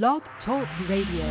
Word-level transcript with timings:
Blog 0.00 0.22
Talk 0.46 0.66
Radio. 0.88 1.26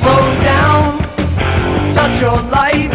Slow 0.00 0.24
down, 0.40 0.98
touch 1.94 2.20
your 2.22 2.40
life. 2.48 2.90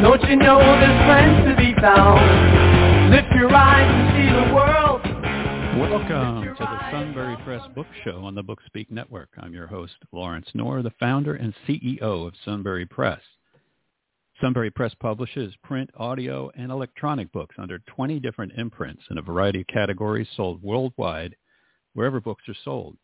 Don't 0.00 0.22
you 0.30 0.36
know 0.36 0.60
there's 0.60 1.06
friends 1.08 1.48
to 1.48 1.56
be 1.56 1.74
found? 1.80 2.49
Welcome 6.10 6.56
to 6.56 6.64
the 6.64 6.90
Sunbury 6.90 7.36
Press 7.44 7.62
Book 7.72 7.86
Show 8.02 8.24
on 8.24 8.34
the 8.34 8.42
Bookspeak 8.42 8.90
Network. 8.90 9.28
I'm 9.38 9.54
your 9.54 9.68
host, 9.68 9.94
Lawrence 10.10 10.48
Knorr, 10.54 10.82
the 10.82 10.90
founder 10.98 11.34
and 11.34 11.54
CEO 11.68 12.26
of 12.26 12.34
Sunbury 12.44 12.84
Press. 12.84 13.20
Sunbury 14.40 14.72
Press 14.72 14.92
publishes 14.98 15.54
print, 15.62 15.88
audio, 15.96 16.50
and 16.56 16.72
electronic 16.72 17.30
books 17.30 17.54
under 17.58 17.78
20 17.78 18.18
different 18.18 18.54
imprints 18.56 19.04
in 19.08 19.18
a 19.18 19.22
variety 19.22 19.60
of 19.60 19.68
categories 19.68 20.26
sold 20.36 20.60
worldwide 20.64 21.36
wherever 21.92 22.20
books 22.20 22.42
are 22.48 22.56
sold. 22.64 22.96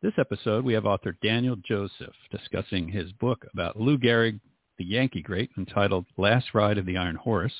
This 0.00 0.14
episode, 0.16 0.64
we 0.64 0.72
have 0.72 0.86
author 0.86 1.14
Daniel 1.22 1.56
Joseph 1.56 2.14
discussing 2.30 2.88
his 2.88 3.12
book 3.12 3.44
about 3.52 3.78
Lou 3.78 3.98
Gehrig, 3.98 4.40
the 4.78 4.86
Yankee 4.86 5.20
great, 5.20 5.50
entitled 5.58 6.06
Last 6.16 6.54
Ride 6.54 6.78
of 6.78 6.86
the 6.86 6.96
Iron 6.96 7.16
Horse. 7.16 7.52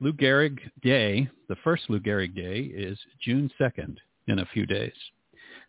Lou 0.00 0.12
Gehrig 0.12 0.60
Day, 0.80 1.28
the 1.48 1.56
first 1.64 1.90
Lou 1.90 1.98
Gehrig 1.98 2.32
Day, 2.32 2.60
is 2.60 2.96
June 3.20 3.50
2nd 3.60 3.96
in 4.28 4.38
a 4.38 4.46
few 4.46 4.64
days. 4.64 4.92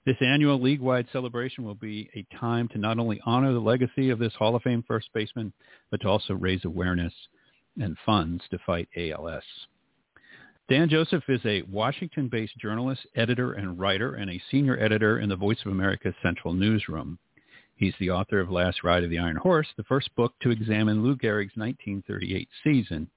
This 0.06 0.18
annual 0.22 0.62
league-wide 0.62 1.08
celebration 1.12 1.64
will 1.64 1.74
be 1.74 2.12
a 2.16 2.36
time 2.38 2.68
to 2.70 2.78
not 2.78 3.00
only 3.00 3.20
honor 3.26 3.54
the 3.54 3.60
legacy 3.60 4.12
of 4.12 4.20
this 4.20 4.36
Hall 4.36 4.56
of 4.56 4.62
Fame 4.62 4.84
first 4.88 5.10
baseman, 5.16 5.52
but 5.90 6.02
to 6.02 6.08
also 6.08 6.36
raise 6.36 6.64
awareness 6.64 7.14
and 7.82 7.98
funds 8.06 8.44
to 8.52 8.60
fight 8.68 8.88
ALS. 8.96 9.44
Dan 10.70 10.90
Joseph 10.90 11.24
is 11.28 11.42
a 11.46 11.64
Washington-based 11.64 12.56
journalist, 12.60 13.08
editor, 13.16 13.54
and 13.54 13.80
writer, 13.80 14.14
and 14.14 14.30
a 14.30 14.42
senior 14.52 14.80
editor 14.80 15.20
in 15.20 15.30
the 15.30 15.36
Voice 15.36 15.60
of 15.66 15.72
America 15.72 16.14
Central 16.22 16.54
Newsroom. 16.54 17.18
He's 17.76 17.96
the 18.00 18.12
author 18.12 18.40
of 18.40 18.52
Last 18.52 18.84
Ride 18.84 19.04
of 19.04 19.10
the 19.10 19.18
Iron 19.18 19.38
Horse, 19.38 19.68
the 19.76 19.84
first 19.86 20.16
book 20.16 20.34
to 20.42 20.52
examine 20.52 21.02
Lou 21.02 21.16
Gehrig's 21.16 21.58
1938 21.58 22.48
season, 22.64 23.10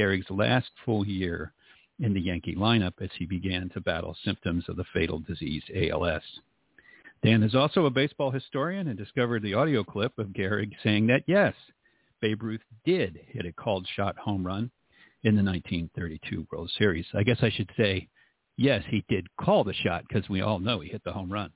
Gehrig's 0.00 0.30
last 0.30 0.70
full 0.84 1.06
year 1.06 1.52
in 1.98 2.14
the 2.14 2.20
Yankee 2.20 2.54
lineup 2.54 2.94
as 3.02 3.10
he 3.18 3.26
began 3.26 3.68
to 3.70 3.80
battle 3.80 4.16
symptoms 4.24 4.64
of 4.68 4.76
the 4.76 4.84
fatal 4.94 5.18
disease 5.18 5.62
ALS. 5.74 6.22
Dan 7.22 7.42
is 7.42 7.54
also 7.54 7.84
a 7.84 7.90
baseball 7.90 8.30
historian 8.30 8.88
and 8.88 8.96
discovered 8.96 9.42
the 9.42 9.52
audio 9.52 9.84
clip 9.84 10.18
of 10.18 10.28
Gehrig 10.28 10.72
saying 10.82 11.06
that, 11.08 11.24
yes, 11.26 11.54
Babe 12.22 12.42
Ruth 12.42 12.62
did 12.86 13.20
hit 13.28 13.44
a 13.44 13.52
called 13.52 13.86
shot 13.94 14.16
home 14.16 14.46
run 14.46 14.70
in 15.22 15.36
the 15.36 15.42
1932 15.42 16.46
World 16.50 16.70
Series. 16.78 17.04
I 17.12 17.22
guess 17.22 17.38
I 17.42 17.50
should 17.50 17.70
say, 17.76 18.08
yes, 18.56 18.82
he 18.88 19.04
did 19.10 19.26
call 19.38 19.64
the 19.64 19.74
shot 19.74 20.04
because 20.08 20.26
we 20.30 20.40
all 20.40 20.60
know 20.60 20.80
he 20.80 20.88
hit 20.88 21.04
the 21.04 21.12
home 21.12 21.30
run. 21.30 21.50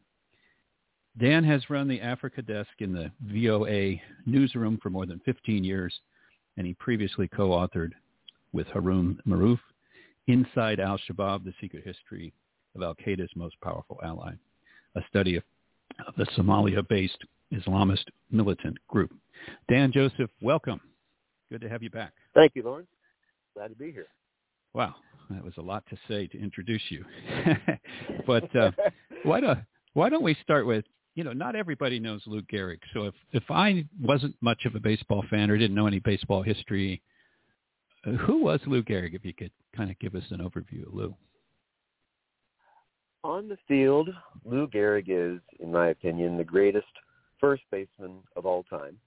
Dan 1.18 1.44
has 1.44 1.70
run 1.70 1.88
the 1.88 2.02
Africa 2.02 2.42
desk 2.42 2.68
in 2.80 2.92
the 2.92 3.10
VOA 3.22 4.00
newsroom 4.26 4.78
for 4.82 4.90
more 4.90 5.06
than 5.06 5.20
15 5.24 5.64
years, 5.64 5.98
and 6.58 6.66
he 6.66 6.74
previously 6.74 7.26
co-authored 7.28 7.92
with 8.54 8.68
Harun 8.68 9.18
Maruf, 9.26 9.58
Inside 10.28 10.80
Al-Shabaab, 10.80 11.44
The 11.44 11.52
Secret 11.60 11.84
History 11.84 12.32
of 12.74 12.82
Al-Qaeda's 12.82 13.30
Most 13.36 13.60
Powerful 13.60 13.98
Ally, 14.02 14.32
a 14.94 15.00
study 15.10 15.36
of, 15.36 15.42
of 16.06 16.14
the 16.16 16.24
Somalia-based 16.38 17.18
Islamist 17.52 18.04
militant 18.30 18.78
group. 18.88 19.12
Dan 19.68 19.92
Joseph, 19.92 20.30
welcome. 20.40 20.80
Good 21.50 21.60
to 21.60 21.68
have 21.68 21.82
you 21.82 21.90
back. 21.90 22.12
Thank 22.32 22.52
you, 22.54 22.62
Lawrence. 22.62 22.88
Glad 23.54 23.68
to 23.68 23.74
be 23.74 23.92
here. 23.92 24.06
Wow, 24.72 24.94
that 25.30 25.44
was 25.44 25.54
a 25.58 25.62
lot 25.62 25.84
to 25.90 25.96
say 26.08 26.26
to 26.28 26.40
introduce 26.40 26.82
you. 26.88 27.04
but 28.26 28.54
uh, 28.56 28.70
why 29.24 29.40
don't 29.40 29.58
why 29.92 30.08
don't 30.08 30.24
we 30.24 30.36
start 30.42 30.66
with 30.66 30.84
you 31.14 31.22
know 31.22 31.32
not 31.32 31.54
everybody 31.54 32.00
knows 32.00 32.22
Lou 32.26 32.42
Gehrig. 32.42 32.80
So 32.92 33.04
if 33.04 33.14
if 33.32 33.44
I 33.50 33.84
wasn't 34.02 34.34
much 34.40 34.64
of 34.64 34.74
a 34.74 34.80
baseball 34.80 35.24
fan 35.30 35.50
or 35.50 35.58
didn't 35.58 35.76
know 35.76 35.86
any 35.86 36.00
baseball 36.00 36.42
history, 36.42 37.00
who 38.04 38.42
was 38.42 38.60
Lou 38.66 38.82
Gehrig? 38.82 39.14
If 39.14 39.24
you 39.24 39.32
could 39.32 39.52
kind 39.76 39.90
of 39.90 39.98
give 39.98 40.14
us 40.14 40.24
an 40.30 40.38
overview 40.38 40.86
of 40.86 40.94
Lou. 40.94 41.14
On 43.22 43.48
the 43.48 43.56
field, 43.66 44.10
Lou 44.44 44.68
Gehrig 44.68 45.06
is, 45.08 45.40
in 45.58 45.72
my 45.72 45.88
opinion, 45.88 46.36
the 46.36 46.44
greatest 46.44 46.86
first 47.40 47.62
baseman 47.70 48.18
of 48.36 48.44
all 48.44 48.62
time. 48.64 48.98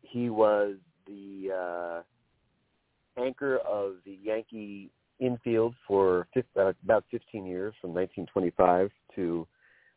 He 0.00 0.30
was 0.30 0.76
the 1.06 1.50
uh, 1.54 3.22
anchor 3.22 3.58
of 3.58 3.96
the 4.06 4.18
Yankee 4.22 4.90
infield 5.20 5.74
for 5.86 6.26
uh, 6.36 6.72
about 6.84 7.04
15 7.10 7.44
years, 7.44 7.74
from 7.80 7.90
1925 7.90 8.90
to, 9.16 9.46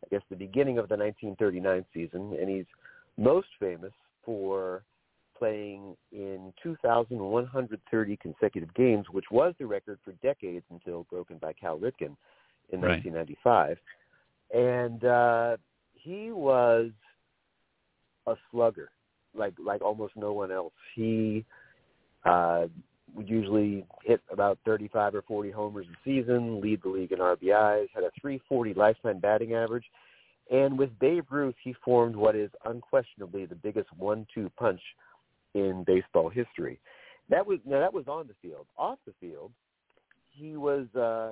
I 0.03 0.07
guess, 0.09 0.21
the 0.29 0.35
beginning 0.35 0.77
of 0.77 0.89
the 0.89 0.97
1939 0.97 1.85
season, 1.94 2.35
and 2.39 2.50
he's 2.50 2.66
most 3.17 3.47
famous 3.59 3.94
for 4.25 4.83
playing 5.41 5.96
in 6.12 6.53
2,130 6.62 8.18
consecutive 8.18 8.72
games, 8.75 9.07
which 9.09 9.25
was 9.31 9.56
the 9.57 9.66
record 9.66 9.97
for 10.06 10.12
decades 10.22 10.63
until 10.69 11.07
broken 11.09 11.40
by 11.40 11.52
Cal 11.52 11.79
Ripken 11.79 12.16
in 12.69 12.79
Right. 12.79 13.03
1995. 13.03 13.78
And 14.53 15.03
uh, 15.03 15.57
he 15.96 16.31
was 16.31 16.91
a 18.28 18.35
slugger, 18.51 18.91
like 19.34 19.53
like 19.57 19.81
almost 19.81 20.13
no 20.16 20.31
one 20.31 20.51
else. 20.51 20.74
He 20.94 21.44
uh, 22.24 22.68
would 23.16 23.28
usually 23.28 23.84
hit 24.03 24.22
about 24.31 24.59
35 24.63 25.16
or 25.16 25.24
40 25.24 25.50
homers 25.50 25.88
a 25.91 25.97
season, 26.06 26.62
lead 26.62 26.84
the 26.84 26.90
league 26.90 27.13
in 27.13 27.18
RBIs, 27.18 27.88
had 27.96 28.03
a 28.03 28.12
340 28.22 28.75
lifetime 28.75 29.18
batting 29.18 29.56
average, 29.56 29.85
and 30.51 30.78
with 30.78 30.91
Babe 31.00 31.25
Ruth, 31.31 31.56
he 31.63 31.74
formed 31.84 32.16
what 32.16 32.35
is 32.35 32.51
unquestionably 32.66 33.46
the 33.46 33.56
biggest 33.56 33.88
one-two 33.97 34.51
punch 34.57 34.81
in 35.53 35.84
baseball 35.85 36.29
history. 36.29 36.79
That 37.29 37.45
was 37.45 37.59
now 37.66 37.79
that 37.79 37.94
was 37.94 38.07
on 38.07 38.28
the 38.28 38.35
field. 38.41 38.67
Off 38.78 39.00
the 39.06 39.13
field, 39.19 39.51
he 40.31 40.57
was 40.57 40.88
uh, 40.95 41.31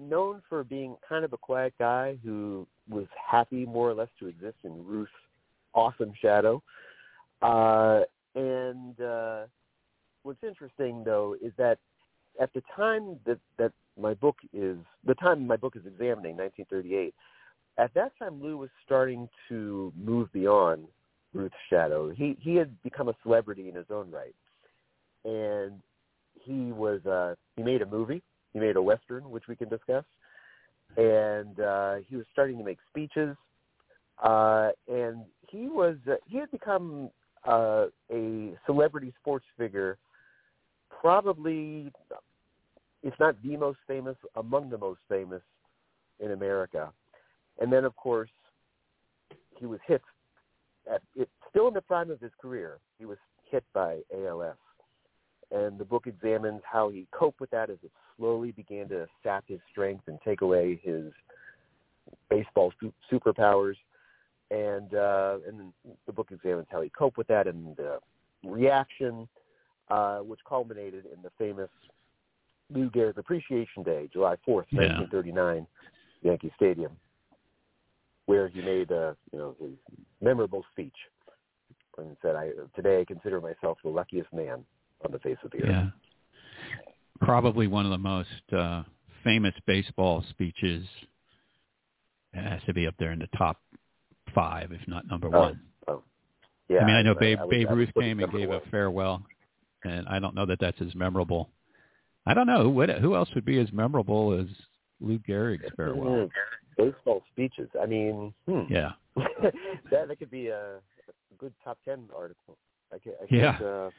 known 0.00 0.42
for 0.48 0.64
being 0.64 0.96
kind 1.08 1.24
of 1.24 1.32
a 1.32 1.38
quiet 1.38 1.74
guy 1.78 2.18
who 2.24 2.66
was 2.88 3.06
happy 3.30 3.64
more 3.64 3.90
or 3.90 3.94
less 3.94 4.08
to 4.18 4.26
exist 4.26 4.56
in 4.64 4.84
Ruth's 4.84 5.12
awesome 5.74 6.12
shadow. 6.20 6.62
Uh, 7.40 8.00
and 8.34 9.00
uh, 9.00 9.42
what's 10.22 10.42
interesting 10.42 11.02
though 11.04 11.36
is 11.42 11.52
that 11.58 11.78
at 12.40 12.52
the 12.54 12.62
time 12.74 13.18
that 13.26 13.38
that 13.58 13.72
my 14.00 14.14
book 14.14 14.36
is 14.52 14.78
the 15.06 15.14
time 15.16 15.46
my 15.46 15.56
book 15.56 15.76
is 15.76 15.82
examining 15.86 16.36
1938 16.36 17.14
at 17.78 17.92
that 17.94 18.12
time 18.18 18.40
lou 18.40 18.56
was 18.56 18.70
starting 18.84 19.28
to 19.48 19.92
move 20.02 20.32
beyond 20.32 20.86
ruth's 21.34 21.54
shadow. 21.70 22.10
He 22.10 22.36
he 22.40 22.54
had 22.56 22.80
become 22.82 23.08
a 23.08 23.14
celebrity 23.22 23.68
in 23.68 23.74
his 23.74 23.86
own 23.90 24.10
right. 24.10 24.34
And 25.24 25.80
he 26.34 26.72
was 26.72 27.04
uh 27.06 27.34
he 27.56 27.62
made 27.62 27.82
a 27.82 27.86
movie. 27.86 28.22
He 28.52 28.60
made 28.60 28.76
a 28.76 28.82
western 28.82 29.30
which 29.30 29.44
we 29.48 29.56
can 29.56 29.68
discuss. 29.68 30.04
And 30.96 31.58
uh 31.60 31.96
he 32.08 32.16
was 32.16 32.26
starting 32.32 32.58
to 32.58 32.64
make 32.64 32.78
speeches. 32.90 33.36
Uh 34.22 34.70
and 34.88 35.24
he 35.48 35.68
was 35.68 35.96
uh, 36.10 36.14
he 36.26 36.38
had 36.38 36.50
become 36.50 37.10
uh 37.46 37.86
a 38.12 38.56
celebrity 38.66 39.12
sports 39.20 39.46
figure 39.56 39.98
probably 41.00 41.90
if 43.02 43.14
not 43.18 43.34
the 43.42 43.56
most 43.56 43.78
famous 43.88 44.16
among 44.36 44.70
the 44.70 44.78
most 44.78 45.00
famous 45.08 45.42
in 46.20 46.32
america. 46.32 46.92
And 47.60 47.72
then 47.72 47.84
of 47.84 47.96
course 47.96 48.30
he 49.58 49.66
was 49.66 49.80
hit 49.86 50.02
at 50.90 51.02
it 51.14 51.28
still 51.50 51.68
in 51.68 51.74
the 51.74 51.80
prime 51.80 52.10
of 52.10 52.20
his 52.20 52.32
career 52.40 52.78
he 52.98 53.04
was 53.04 53.18
hit 53.50 53.64
by 53.72 53.98
als 54.14 54.56
and 55.52 55.78
the 55.78 55.84
book 55.84 56.06
examines 56.06 56.62
how 56.64 56.88
he 56.88 57.06
coped 57.12 57.40
with 57.40 57.50
that 57.50 57.68
as 57.68 57.76
it 57.82 57.90
slowly 58.16 58.52
began 58.52 58.88
to 58.88 59.06
sap 59.22 59.44
his 59.46 59.60
strength 59.70 60.04
and 60.08 60.18
take 60.24 60.40
away 60.40 60.80
his 60.82 61.12
baseball 62.30 62.72
su- 62.80 62.92
superpowers. 63.12 63.76
And 64.50 64.94
uh 64.94 65.38
and 65.46 65.72
the 66.06 66.12
book 66.12 66.28
examines 66.30 66.66
how 66.70 66.80
he 66.80 66.88
coped 66.90 67.18
with 67.18 67.26
that 67.28 67.46
and 67.46 67.76
the 67.76 67.98
reaction 68.44 69.28
uh 69.90 70.18
which 70.18 70.40
culminated 70.48 71.04
in 71.06 71.22
the 71.22 71.30
famous 71.38 71.70
Lou 72.70 72.90
Gehrig 72.90 73.18
Appreciation 73.18 73.82
Day, 73.82 74.08
July 74.10 74.36
4th, 74.48 74.64
Yeah. 74.70 74.98
1939, 74.98 75.66
Yankee 76.22 76.52
Stadium, 76.56 76.96
where 78.26 78.48
he 78.48 78.60
made 78.60 78.90
uh, 78.92 79.14
you 79.32 79.38
know 79.38 79.56
his 79.60 79.70
memorable 80.20 80.64
speech 80.72 80.94
and 81.98 82.16
said, 82.22 82.36
"I 82.36 82.50
today 82.74 83.00
I 83.00 83.04
consider 83.04 83.40
myself 83.40 83.78
the 83.82 83.90
luckiest 83.90 84.32
man 84.32 84.64
on 85.04 85.12
the 85.12 85.18
face 85.18 85.38
of 85.44 85.50
the 85.50 85.58
earth." 85.62 85.68
Yeah. 85.70 85.86
Probably 87.20 87.66
one 87.68 87.84
of 87.84 87.90
the 87.92 87.98
most 87.98 88.28
uh, 88.56 88.82
famous 89.22 89.54
baseball 89.66 90.24
speeches. 90.30 90.84
It 92.34 92.42
has 92.42 92.60
to 92.66 92.74
be 92.74 92.86
up 92.86 92.94
there 92.98 93.12
in 93.12 93.18
the 93.18 93.28
top 93.36 93.60
five, 94.34 94.72
if 94.72 94.80
not 94.88 95.06
number 95.06 95.28
Oh, 95.28 95.40
one. 95.40 95.60
oh. 95.88 96.02
Yeah, 96.68 96.80
I 96.80 96.86
mean, 96.86 96.96
I 96.96 97.02
know 97.02 97.14
Babe 97.14 97.38
I 97.40 97.46
Babe 97.48 97.66
I 97.68 97.72
would 97.72 97.78
Ruth 97.78 97.90
came 97.98 98.20
and 98.20 98.32
gave 98.32 98.48
one. 98.48 98.58
a 98.66 98.70
farewell, 98.70 99.22
and 99.84 100.08
I 100.08 100.18
don't 100.18 100.34
know 100.34 100.46
that 100.46 100.58
that's 100.60 100.80
as 100.80 100.94
memorable. 100.94 101.50
I 102.24 102.34
don't 102.34 102.46
know 102.46 102.68
what 102.68 102.88
who 102.88 103.14
else 103.14 103.28
would 103.34 103.44
be 103.44 103.58
as 103.60 103.70
memorable 103.72 104.32
as 104.40 104.46
Lou 105.00 105.18
Gehrig's 105.18 105.64
farewell. 105.76 106.28
Baseball 106.76 107.22
speeches. 107.32 107.68
I 107.80 107.86
mean, 107.86 108.32
hmm. 108.46 108.62
Yeah, 108.68 108.92
that 109.90 110.08
that 110.08 110.18
could 110.18 110.30
be 110.30 110.48
a, 110.48 110.76
a 110.76 111.34
good 111.38 111.52
top 111.64 111.78
ten 111.84 112.08
article. 112.16 112.56
I 112.92 112.98
can't. 112.98 113.16
I 113.20 113.26
Yeah. 113.34 113.52
can't, 113.52 113.64
uh, 113.64 113.90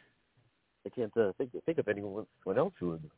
I 0.85 0.89
can't 0.89 1.17
uh, 1.17 1.31
think 1.37 1.51
think 1.65 1.77
of 1.77 1.87
anyone 1.87 2.25
else 2.57 2.73
who 2.79 2.89
would. 2.91 3.09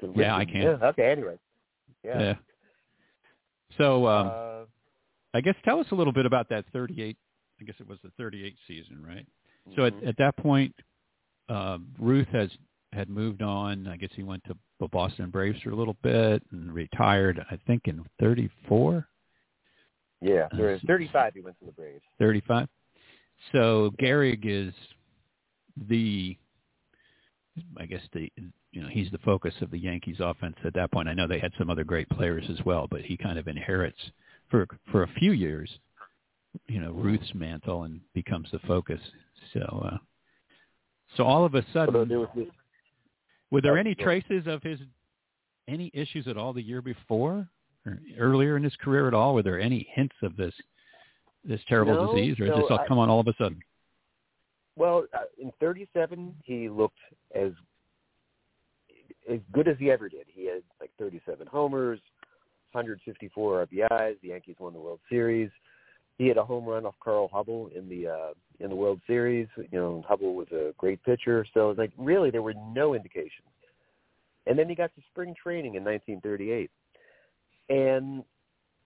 who 0.00 0.12
Yeah, 0.16 0.36
I 0.36 0.44
can't. 0.44 0.80
Yeah. 0.80 0.88
Okay. 0.88 1.10
Anyway. 1.10 1.38
yeah. 2.04 2.20
Yeah. 2.20 2.34
So 3.78 4.06
um, 4.06 4.28
uh, 4.28 4.64
I 5.34 5.40
guess 5.40 5.54
tell 5.64 5.80
us 5.80 5.86
a 5.90 5.94
little 5.94 6.12
bit 6.12 6.26
about 6.26 6.48
that 6.50 6.64
38. 6.72 7.16
I 7.60 7.64
guess 7.64 7.74
it 7.80 7.88
was 7.88 7.98
the 8.02 8.10
38 8.18 8.54
season, 8.66 9.04
right? 9.06 9.26
So 9.74 9.84
at, 9.86 9.94
mhm. 9.94 10.08
at 10.08 10.16
that 10.18 10.36
point, 10.36 10.74
um, 11.48 11.88
Ruth 11.98 12.28
has 12.28 12.50
had 12.96 13.08
moved 13.08 13.42
on. 13.42 13.86
I 13.86 13.96
guess 13.96 14.10
he 14.16 14.22
went 14.22 14.42
to 14.44 14.56
the 14.80 14.88
Boston 14.88 15.30
Braves 15.30 15.60
for 15.62 15.70
a 15.70 15.76
little 15.76 15.96
bit 16.02 16.42
and 16.50 16.72
retired. 16.72 17.44
I 17.50 17.58
think 17.66 17.82
in 17.86 18.04
34, 18.20 19.06
yeah, 20.20 20.48
uh, 20.52 20.56
there 20.56 20.70
is 20.74 20.80
s- 20.80 20.86
35. 20.86 21.34
He 21.34 21.40
went 21.40 21.58
to 21.60 21.66
the 21.66 21.72
Braves. 21.72 22.02
35. 22.18 22.68
So 23.52 23.92
Gehrig 24.00 24.40
is 24.44 24.74
the, 25.88 26.36
I 27.78 27.86
guess 27.86 28.00
the, 28.12 28.32
you 28.72 28.82
know, 28.82 28.88
he's 28.88 29.10
the 29.10 29.18
focus 29.18 29.54
of 29.60 29.70
the 29.70 29.78
Yankees 29.78 30.16
offense 30.20 30.56
at 30.64 30.74
that 30.74 30.90
point. 30.90 31.08
I 31.08 31.14
know 31.14 31.26
they 31.26 31.38
had 31.38 31.52
some 31.58 31.70
other 31.70 31.84
great 31.84 32.08
players 32.08 32.44
as 32.50 32.64
well, 32.64 32.86
but 32.90 33.02
he 33.02 33.16
kind 33.16 33.38
of 33.38 33.46
inherits 33.46 33.98
for 34.50 34.66
for 34.90 35.02
a 35.02 35.08
few 35.18 35.32
years, 35.32 35.68
you 36.66 36.80
know, 36.80 36.92
Ruth's 36.92 37.34
mantle 37.34 37.84
and 37.84 38.00
becomes 38.14 38.48
the 38.52 38.58
focus. 38.60 39.00
So, 39.52 39.60
uh, 39.90 39.98
so 41.16 41.24
all 41.24 41.44
of 41.44 41.54
a 41.54 41.64
sudden, 41.72 42.08
there 42.08 42.20
was 42.20 42.28
this. 42.34 42.46
Were 43.50 43.60
there 43.60 43.78
any 43.78 43.94
traces 43.94 44.46
of 44.46 44.62
his 44.62 44.80
any 45.68 45.90
issues 45.94 46.28
at 46.28 46.36
all 46.36 46.52
the 46.52 46.62
year 46.62 46.80
before 46.80 47.48
or 47.84 47.98
earlier 48.18 48.56
in 48.56 48.62
his 48.62 48.76
career 48.76 49.08
at 49.08 49.14
all? 49.14 49.34
Were 49.34 49.42
there 49.42 49.60
any 49.60 49.86
hints 49.94 50.14
of 50.22 50.36
this 50.36 50.54
this 51.44 51.60
terrible 51.68 51.94
No, 51.94 52.14
disease, 52.14 52.40
or 52.40 52.46
no, 52.46 52.56
this 52.56 52.66
all 52.70 52.84
come 52.88 52.98
on 52.98 53.08
all 53.08 53.20
of 53.20 53.28
a 53.28 53.34
sudden? 53.38 53.60
Well, 54.74 55.06
uh, 55.14 55.20
in 55.40 55.52
37, 55.60 56.34
he 56.44 56.68
looked 56.68 56.98
as 57.34 57.52
as 59.30 59.40
good 59.52 59.68
as 59.68 59.76
he 59.78 59.90
ever 59.90 60.08
did. 60.08 60.26
He 60.28 60.46
had 60.46 60.62
like 60.80 60.90
37 60.98 61.46
homers, 61.46 62.00
154 62.72 63.66
RBIs. 63.66 64.20
The 64.22 64.28
Yankees 64.28 64.56
won 64.58 64.72
the 64.72 64.78
World 64.78 65.00
Series. 65.08 65.50
He 66.18 66.28
had 66.28 66.38
a 66.38 66.44
home 66.44 66.64
run 66.64 66.86
off 66.86 66.94
Carl 67.02 67.28
Hubbell 67.32 67.76
in 67.76 67.88
the 67.88 68.08
uh, 68.08 68.32
in 68.60 68.70
the 68.70 68.76
World 68.76 69.00
Series. 69.06 69.48
You 69.56 69.78
know, 69.78 70.04
Hubbell 70.08 70.34
was 70.34 70.48
a 70.50 70.72
great 70.78 71.02
pitcher. 71.04 71.46
So 71.52 71.74
like 71.76 71.92
really, 71.98 72.30
there 72.30 72.42
were 72.42 72.54
no 72.72 72.94
indications. 72.94 73.48
And 74.46 74.58
then 74.58 74.68
he 74.68 74.74
got 74.74 74.94
to 74.94 75.02
spring 75.10 75.34
training 75.40 75.74
in 75.74 75.84
1938, 75.84 76.70
and 77.68 78.22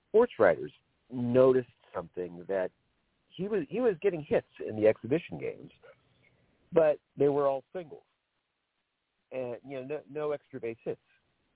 sports 0.09 0.33
writers 0.39 0.73
noticed 1.13 1.69
something 1.95 2.45
that 2.49 2.71
he 3.29 3.47
was 3.47 3.65
he 3.69 3.81
was 3.81 3.95
getting 4.03 4.23
hits 4.23 4.47
in 4.67 4.77
the 4.77 4.89
exhibition 4.89 5.39
games, 5.39 5.71
but 6.73 6.99
they 7.17 7.29
were 7.29 7.47
all 7.47 7.63
singles, 7.75 8.03
and 9.33 9.57
you 9.67 9.81
know 9.81 9.85
no, 9.85 10.01
no 10.13 10.33
extra 10.33 10.59
base 10.59 10.79
hits, 10.85 11.01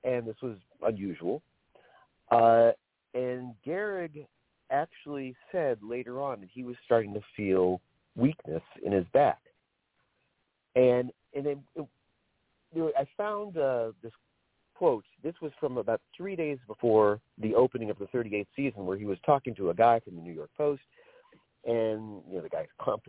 and 0.05 0.27
this 0.27 0.37
was 0.43 0.57
unusual. 0.83 1.43
Uh, 2.31 2.71
and 3.15 3.55
Gehrig 3.67 4.27
actually 4.71 5.35
said 5.53 5.79
later 5.83 6.21
on 6.21 6.41
that 6.41 6.49
he 6.53 6.63
was 6.63 6.77
starting 6.85 7.15
to 7.15 7.21
feel 7.37 7.81
weakness 8.17 8.63
in 8.85 8.93
his 8.93 9.07
back, 9.13 9.41
and 10.77 11.11
and 11.35 11.47
then 11.47 11.63
it, 11.75 11.87
know, 12.75 12.93
I 12.97 13.07
found 13.17 13.57
uh, 13.57 13.93
this 14.03 14.13
quote. 14.75 15.05
This 15.23 15.35
was 15.41 15.53
from 15.61 15.79
about 15.79 16.01
three 16.17 16.37
days 16.37 16.59
before 16.67 17.21
the 17.39 17.55
opening 17.55 17.91
of 17.91 17.99
the 17.99 18.07
38th 18.07 18.47
season, 18.57 18.87
where 18.87 18.99
he 18.99 19.05
was 19.05 19.19
talking 19.25 19.55
to 19.57 19.71
a 19.71 19.75
guy 19.75 20.01
from 20.01 20.17
the 20.17 20.23
New 20.23 20.33
York 20.33 20.51
Post, 20.57 20.83
and 21.65 22.23
you 22.29 22.37
know 22.37 22.43
the 22.43 22.49
guy 22.49 22.67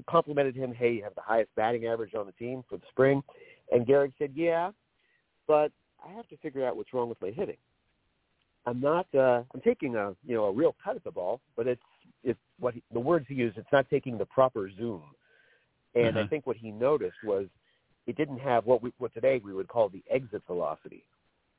complimented 0.10 0.56
him. 0.56 0.74
Hey, 0.74 0.94
you 0.94 1.04
have 1.04 1.16
the 1.16 1.22
highest 1.22 1.50
batting 1.56 1.86
average 1.88 2.13
on 2.16 2.25
the 2.25 2.31
team 2.34 2.63
for 2.69 2.78
the 2.78 2.86
spring, 2.90 3.24
and 3.72 3.86
Gehrig 3.86 4.13
said, 4.18 4.31
"Yeah, 4.36 4.72
but 5.48 5.72
I 6.04 6.12
have 6.13 6.28
to 6.30 6.38
figure 6.38 6.66
out 6.66 6.78
what's 6.78 6.94
wrong 6.94 7.10
with 7.10 7.22
my 7.22 7.31
hitting. 7.31 7.57
I'm 8.65 8.79
not. 8.81 9.07
Uh, 9.13 9.44
I'm 9.53 9.62
taking 9.63 9.95
a 9.95 10.15
you 10.25 10.35
know 10.35 10.45
a 10.45 10.51
real 10.51 10.75
cut 10.83 10.95
at 10.95 11.03
the 11.03 11.12
ball, 11.12 11.39
but 11.56 11.67
it's 11.67 11.81
it's 12.23 12.39
what 12.59 12.73
he, 12.73 12.83
the 12.94 13.00
words 13.00 13.25
he 13.27 13.35
used. 13.35 13.57
It's 13.57 13.71
not 13.71 13.89
taking 13.89 14.17
the 14.17 14.25
proper 14.25 14.69
zoom. 14.77 15.03
And 15.94 16.17
I 16.17 16.21
Uh-huh. 16.21 16.29
think 16.29 16.47
what 16.47 16.57
he 16.57 16.71
noticed 16.71 17.17
was 17.23 17.47
it 18.07 18.17
didn't 18.17 18.39
have 18.39 18.65
what 18.65 18.81
we 18.81 18.91
what 18.97 19.13
today 19.13 19.39
we 19.44 19.53
would 19.53 19.67
call 19.67 19.89
the 19.89 20.03
exit 20.09 20.44
velocity. 20.47 21.06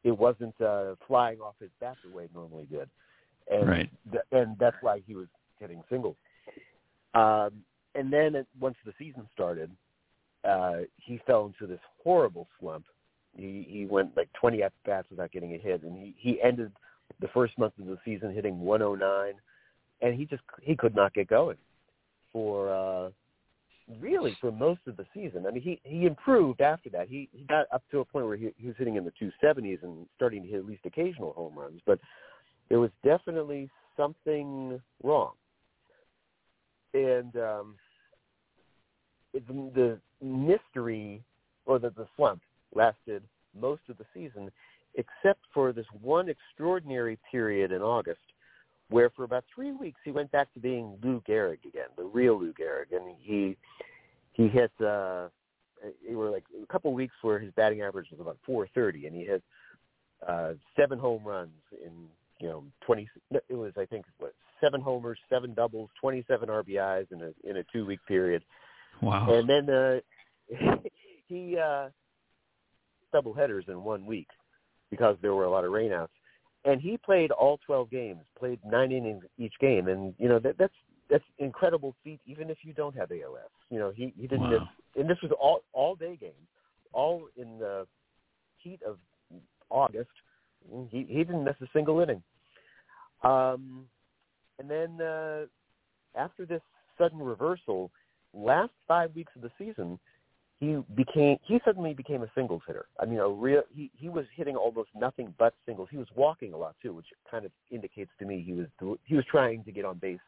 It 0.05 0.17
wasn't 0.17 0.61
uh, 0.61 0.95
flying 1.07 1.41
off 1.41 1.55
his 1.61 1.71
bat 1.81 1.97
the 2.05 2.11
way 2.11 2.25
it 2.25 2.35
normally 2.35 2.67
did, 2.67 2.89
and 3.51 3.69
Right. 3.69 3.91
th- 4.11 4.25
and 4.33 4.59
that's 4.59 4.77
why 4.81 5.01
he 5.07 5.15
was 5.15 5.27
hitting 5.59 5.83
singles. 5.89 6.17
Um, 7.15 7.65
and 7.95 8.13
then 8.13 8.35
it, 8.35 8.47
once 8.61 8.77
the 8.85 8.93
season 8.99 9.27
started, 9.33 9.71
uh, 10.45 10.81
he 10.97 11.19
fell 11.27 11.47
into 11.47 11.67
this 11.67 11.81
horrible 12.05 12.47
slump. 12.61 12.85
He 13.35 13.67
he 13.69 13.87
went 13.87 14.17
like 14.17 14.29
20 14.35 14.63
at 14.63 14.73
bats 14.85 15.09
without 15.11 15.33
getting 15.33 15.55
a 15.55 15.59
hit, 15.59 15.83
and 15.83 15.97
he 15.97 16.15
he 16.19 16.41
ended 16.43 16.73
the 17.21 17.29
first 17.29 17.59
month 17.59 17.75
of 17.81 17.87
the 17.87 17.99
season 18.05 18.35
hitting 18.35 18.61
109, 18.61 19.35
and 20.03 20.15
he 20.19 20.27
just 20.27 20.43
he 20.63 20.77
could 20.77 20.95
not 20.95 21.15
get 21.15 21.29
going 21.29 21.57
for 22.33 22.73
uh, 22.73 23.11
really 24.01 24.37
for 24.41 24.53
most 24.53 24.81
of 24.87 24.97
the 24.97 25.07
season. 25.15 25.47
I 25.47 25.51
mean, 25.51 25.63
he 25.63 25.81
he 25.85 26.07
improved 26.07 26.61
after 26.61 26.91
that. 26.91 27.09
He 27.09 27.29
he 27.33 27.45
got 27.45 27.67
up 27.73 27.83
to 27.91 28.01
a 28.01 28.05
point 28.05 28.27
where 28.27 28.37
he, 28.37 28.51
he 28.57 28.67
was 28.67 28.77
hitting 28.79 28.97
in 28.97 29.05
the 29.05 29.13
270s 29.13 29.83
and 29.83 30.07
starting 30.17 30.43
to 30.43 30.49
hit 30.49 30.59
at 30.59 30.67
least 30.67 30.85
occasional 30.85 31.33
home 31.33 31.59
runs, 31.59 31.81
but 31.87 31.99
there 32.69 32.81
was 32.81 32.91
definitely 33.05 33.71
something 33.97 34.81
wrong. 35.03 35.33
And 36.95 37.37
um, 37.37 37.75
it, 39.33 39.47
the 39.75 39.99
mystery 40.23 41.23
or 41.67 41.79
the, 41.79 41.91
the 41.91 42.07
slump 42.17 42.41
lasted 42.75 43.23
most 43.59 43.83
of 43.89 43.99
the 43.99 44.05
season, 44.15 44.51
except 44.97 45.41
for 45.55 45.73
this 45.73 45.87
one 46.03 46.29
extraordinary 46.29 47.19
period 47.31 47.71
in 47.73 47.83
August 47.83 48.21
where 48.89 49.11
for 49.11 49.25
about 49.25 49.45
three 49.55 49.73
weeks 49.73 49.99
he 50.05 50.11
went 50.13 50.31
back 50.31 50.53
to 50.55 50.61
being 50.61 50.97
Lou 51.03 51.21
Gehrig 51.29 51.59
again, 51.67 51.89
the 51.97 52.05
real 52.05 52.39
Lou 52.39 52.53
Gehrig, 52.53 52.93
and 52.97 53.15
he 53.21 53.57
he 54.33 54.49
hit. 54.49 54.71
uh 54.81 55.29
it 56.09 56.15
were 56.15 56.31
like 56.31 56.45
a 56.63 56.67
couple 56.73 56.91
of 56.91 56.95
weeks 56.97 57.15
where 57.23 57.39
his 57.39 57.53
batting 57.53 57.83
average 57.83 58.07
was 58.11 58.19
about 58.19 58.39
430, 58.47 59.07
and 59.07 59.15
he 59.17 59.25
hit 59.25 59.43
uh, 60.27 60.55
seven 60.75 60.99
home 60.99 61.23
runs 61.25 61.53
in 61.85 61.93
you 62.41 62.49
know 62.49 62.65
20. 62.87 63.09
no, 63.31 63.41
It 63.49 63.55
was 63.55 63.73
I 63.77 63.85
think 63.85 64.05
what 64.19 64.33
seven 64.61 64.81
homers, 64.81 65.19
seven 65.29 65.53
doubles, 65.53 65.91
27 66.01 66.49
RBIs 66.49 67.13
in 67.13 67.23
a 67.23 67.49
in 67.49 67.59
a 67.59 67.65
two 67.73 67.85
week 67.85 68.01
period, 68.09 68.43
Wow. 69.03 69.29
and 69.31 69.49
then 69.49 69.69
uh, 69.71 70.01
he 71.29 71.59
uh, 71.59 71.91
double 73.13 73.35
headers 73.35 73.65
in 73.69 73.83
one 73.85 74.07
week 74.07 74.29
because 74.91 75.17
there 75.23 75.35
were 75.35 75.45
a 75.45 75.51
lot 75.51 75.65
of 75.65 75.71
rainouts, 75.73 76.09
and 76.65 76.81
he 76.81 76.97
played 76.99 77.31
all 77.31 77.59
12 77.67 77.91
games, 77.91 78.21
played 78.39 78.59
nine 78.65 78.93
innings 78.93 79.25
each 79.39 79.55
game, 79.61 79.89
and 79.89 80.15
you 80.19 80.29
know 80.29 80.39
that 80.39 80.59
that's 80.59 80.75
that's 81.09 81.25
incredible 81.39 81.95
feat 82.03 82.21
even 82.27 82.51
if 82.51 82.59
you 82.63 82.73
don't 82.73 82.97
have 82.97 83.11
ALS. 83.11 83.51
You 83.71 83.79
know 83.79 83.93
he 83.95 84.13
he 84.17 84.27
didn't 84.27 84.51
Wow. 84.51 84.51
miss, 84.51 84.63
and 84.97 85.09
this 85.09 85.19
was 85.23 85.33
all 85.41 85.63
all 85.73 85.95
day 85.95 86.17
games, 86.17 86.35
all 86.93 87.29
in 87.37 87.59
the 87.59 87.87
heat 88.59 88.81
of 88.87 88.99
August. 89.71 90.11
He 90.91 91.05
he 91.09 91.19
didn't 91.19 91.45
miss 91.45 91.57
a 91.61 91.67
single 91.73 92.01
inning. 92.01 92.23
Um, 93.23 93.87
and 94.59 94.71
then 94.71 95.01
uh, 95.01 95.47
after 96.17 96.47
this 96.47 96.63
sudden 96.99 97.19
reversal, 97.19 97.91
last 98.33 98.73
five 98.89 99.15
weeks 99.15 99.33
of 99.37 99.43
the 99.43 99.51
season, 99.59 99.99
he 100.59 100.79
became 100.95 101.37
he 101.43 101.61
suddenly 101.65 101.93
became 101.93 102.23
a 102.23 102.31
singles 102.35 102.63
hitter. 102.67 102.87
I 102.99 103.05
mean, 103.05 103.19
a 103.19 103.29
real 103.29 103.63
he 103.75 103.91
he 103.95 104.09
was 104.09 104.25
hitting 104.35 104.57
almost 104.57 104.89
nothing 104.95 105.35
but 105.39 105.55
singles. 105.67 105.89
He 105.91 105.99
was 105.99 106.09
walking 106.15 106.55
a 106.55 106.57
lot 106.57 106.77
too, 106.83 106.95
which 106.95 107.07
kind 107.31 107.45
of 107.45 107.53
indicates 107.71 108.11
to 108.19 108.25
me 108.25 108.43
he 108.43 108.53
was 108.55 108.99
he 109.05 109.15
was 109.15 109.25
trying 109.31 109.65
to 109.65 109.73
get 109.73 109.85
on 109.85 109.99
base 109.99 110.19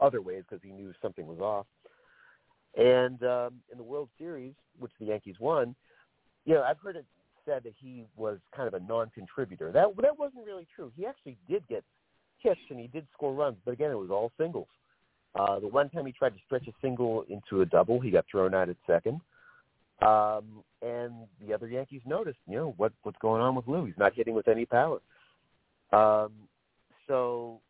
other 0.00 0.22
ways 0.22 0.44
because 0.48 0.62
he 0.64 0.72
knew 0.72 0.92
something 1.02 1.26
was 1.26 1.40
off. 1.40 1.66
And 2.76 3.22
um, 3.22 3.54
in 3.70 3.76
the 3.76 3.84
World 3.84 4.08
Series, 4.18 4.54
which 4.78 4.92
the 4.98 5.06
Yankees 5.06 5.36
won, 5.40 5.74
you 6.46 6.54
know, 6.54 6.62
I've 6.62 6.78
heard 6.78 6.96
it 6.96 7.04
said 7.44 7.64
that 7.64 7.74
he 7.76 8.04
was 8.16 8.38
kind 8.56 8.66
of 8.66 8.74
a 8.74 8.80
non-contributor. 8.86 9.72
That 9.72 9.88
that 10.00 10.18
wasn't 10.18 10.46
really 10.46 10.66
true. 10.74 10.90
He 10.96 11.04
actually 11.04 11.36
did 11.48 11.68
get 11.68 11.84
hits 12.38 12.60
and 12.70 12.80
he 12.80 12.86
did 12.86 13.06
score 13.12 13.34
runs, 13.34 13.58
but 13.66 13.72
again, 13.72 13.90
it 13.90 13.98
was 13.98 14.10
all 14.10 14.32
singles. 14.38 14.68
Uh, 15.34 15.60
the 15.60 15.68
one 15.68 15.90
time 15.90 16.06
he 16.06 16.12
tried 16.12 16.32
to 16.32 16.40
stretch 16.46 16.66
a 16.66 16.72
single 16.80 17.24
into 17.28 17.60
a 17.60 17.66
double, 17.66 18.00
he 18.00 18.10
got 18.10 18.24
thrown 18.30 18.54
out 18.54 18.70
at 18.70 18.76
second. 18.86 19.20
Um, 20.02 20.62
and 20.82 21.12
the 21.46 21.52
other 21.52 21.68
Yankees 21.68 22.00
noticed, 22.06 22.38
you 22.48 22.56
know, 22.56 22.74
what 22.78 22.92
what's 23.02 23.18
going 23.20 23.42
on 23.42 23.54
with 23.54 23.68
Lou? 23.68 23.84
He's 23.84 23.98
not 23.98 24.14
hitting 24.14 24.34
with 24.34 24.48
any 24.48 24.64
power. 24.64 25.00
Um, 25.92 26.32
so 27.06 27.60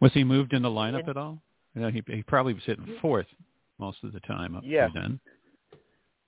Was 0.00 0.12
he 0.12 0.24
moved 0.24 0.52
in 0.54 0.62
the 0.62 0.68
lineup 0.68 1.00
And- 1.00 1.08
at 1.10 1.16
all? 1.16 1.38
You 1.74 1.82
know, 1.82 1.90
he 1.90 2.02
he 2.08 2.22
probably 2.22 2.54
was 2.54 2.64
hitting 2.64 2.98
fourth 3.00 3.26
most 3.78 4.02
of 4.02 4.12
the 4.12 4.20
time 4.20 4.56
up 4.56 4.62
Yeah. 4.66 4.88
to 4.88 4.92
then. 4.94 5.20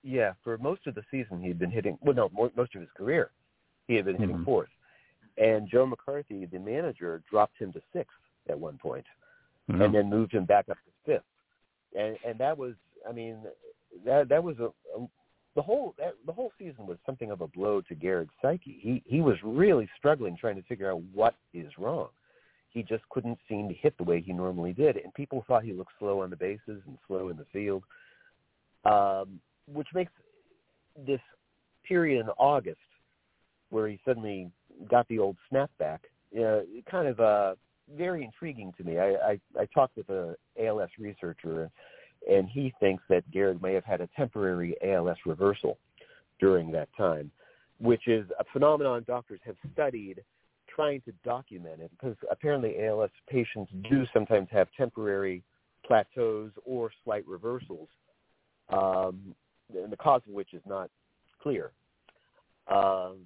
Yeah, 0.02 0.34
for 0.44 0.56
most 0.58 0.86
of 0.86 0.94
the 0.94 1.02
season 1.10 1.42
he'd 1.42 1.58
been 1.58 1.70
hitting. 1.70 1.98
Well, 2.00 2.14
no, 2.14 2.28
mo 2.32 2.50
most 2.56 2.74
of 2.74 2.80
his 2.82 2.90
career 2.92 3.30
he 3.88 3.94
had 3.96 4.04
been 4.04 4.16
hitting 4.16 4.36
Mhm. 4.38 4.44
fourth. 4.44 4.68
And 5.36 5.66
Joe 5.68 5.86
McCarthy, 5.86 6.44
the 6.46 6.58
manager, 6.60 7.22
dropped 7.28 7.56
him 7.58 7.72
to 7.72 7.82
sixth 7.92 8.16
at 8.48 8.58
one 8.58 8.78
point. 8.78 9.06
Mhm. 9.68 9.84
and 9.84 9.94
then 9.94 10.10
moved 10.10 10.32
him 10.32 10.44
back 10.44 10.68
up 10.68 10.78
to 10.84 10.90
fifth. 11.04 11.24
And 11.96 12.18
and 12.24 12.38
that 12.38 12.56
was, 12.56 12.74
I 13.08 13.12
mean, 13.12 13.44
that 14.04 14.28
that 14.28 14.42
was 14.44 14.58
a, 14.60 14.72
a 14.96 15.08
the 15.56 15.62
whole 15.62 15.94
that, 15.98 16.14
the 16.26 16.32
whole 16.32 16.52
season 16.58 16.86
was 16.86 16.98
something 17.04 17.30
of 17.30 17.40
a 17.40 17.46
blow 17.46 17.80
to 17.82 17.94
Gehrig's 17.94 18.34
psyche. 18.40 18.78
He 18.80 19.02
he 19.04 19.20
was 19.20 19.36
really 19.42 19.88
struggling 19.98 20.36
trying 20.36 20.56
to 20.56 20.62
figure 20.62 20.90
out 20.90 21.02
what 21.12 21.34
is 21.52 21.70
wrong. 21.78 22.08
He 22.70 22.82
just 22.84 23.02
couldn't 23.10 23.38
seem 23.48 23.68
to 23.68 23.74
hit 23.74 23.96
the 23.98 24.04
way 24.04 24.20
he 24.20 24.32
normally 24.32 24.72
did, 24.72 24.96
and 24.96 25.12
people 25.14 25.44
thought 25.48 25.64
he 25.64 25.72
looked 25.72 25.92
slow 25.98 26.22
on 26.22 26.30
the 26.30 26.36
bases 26.36 26.82
and 26.86 26.96
slow 27.06 27.28
in 27.28 27.36
the 27.36 27.46
field, 27.52 27.82
um, 28.84 29.40
which 29.66 29.88
makes 29.92 30.12
this 31.06 31.20
period 31.86 32.20
in 32.20 32.28
August 32.38 32.78
where 33.70 33.88
he 33.88 33.98
suddenly 34.04 34.50
got 34.88 35.06
the 35.08 35.18
old 35.18 35.36
snapback, 35.50 35.98
know, 36.40 36.64
kind 36.90 37.08
of 37.08 37.20
uh, 37.20 37.54
very 37.96 38.24
intriguing 38.24 38.72
to 38.76 38.84
me. 38.84 38.98
I, 38.98 39.14
I, 39.14 39.40
I 39.58 39.66
talked 39.74 39.96
with 39.96 40.08
a 40.10 40.36
ALS 40.60 40.90
researcher, 40.98 41.62
and 41.62 41.70
he 42.48 42.72
thinks 42.80 43.02
that 43.08 43.28
Gehrig 43.32 43.60
may 43.60 43.74
have 43.74 43.84
had 43.84 44.00
a 44.00 44.08
temporary 44.16 44.76
ALS 44.82 45.18
reversal 45.26 45.78
during 46.38 46.70
that 46.72 46.88
time, 46.96 47.30
which 47.80 48.06
is 48.06 48.26
a 48.38 48.44
phenomenon 48.52 49.04
doctors 49.06 49.40
have 49.44 49.56
studied 49.72 50.22
trying 50.74 51.00
to 51.02 51.12
document 51.24 51.80
it 51.80 51.90
because 51.90 52.16
apparently 52.30 52.76
ALS 52.84 53.10
patients 53.28 53.70
do 53.90 54.06
sometimes 54.12 54.48
have 54.50 54.68
temporary 54.76 55.42
plateaus 55.84 56.52
or 56.64 56.90
slight 57.04 57.26
reversals, 57.26 57.88
um, 58.68 59.34
and 59.74 59.92
the 59.92 59.96
cause 59.96 60.22
of 60.28 60.32
which 60.32 60.54
is 60.54 60.62
not 60.66 60.88
clear. 61.42 61.72
Um, 62.68 63.18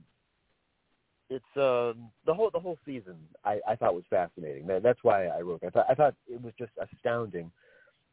it's 1.29 1.45
um, 1.57 2.11
the 2.27 2.33
whole 2.33 2.51
the 2.51 2.61
whole 2.61 2.79
season. 2.87 3.17
I, 3.45 3.59
I 3.69 3.77
thought 3.77 3.95
was 3.95 4.05
fascinating. 4.09 4.67
That's 4.67 4.99
why 5.03 5.27
I 5.27 5.41
wrote. 5.41 5.63
I 5.67 5.71
thought 5.71 5.87
I 5.89 5.95
thought 5.95 6.15
it 6.27 6.43
was 6.43 6.55
just 6.59 6.73
astounding 6.81 7.51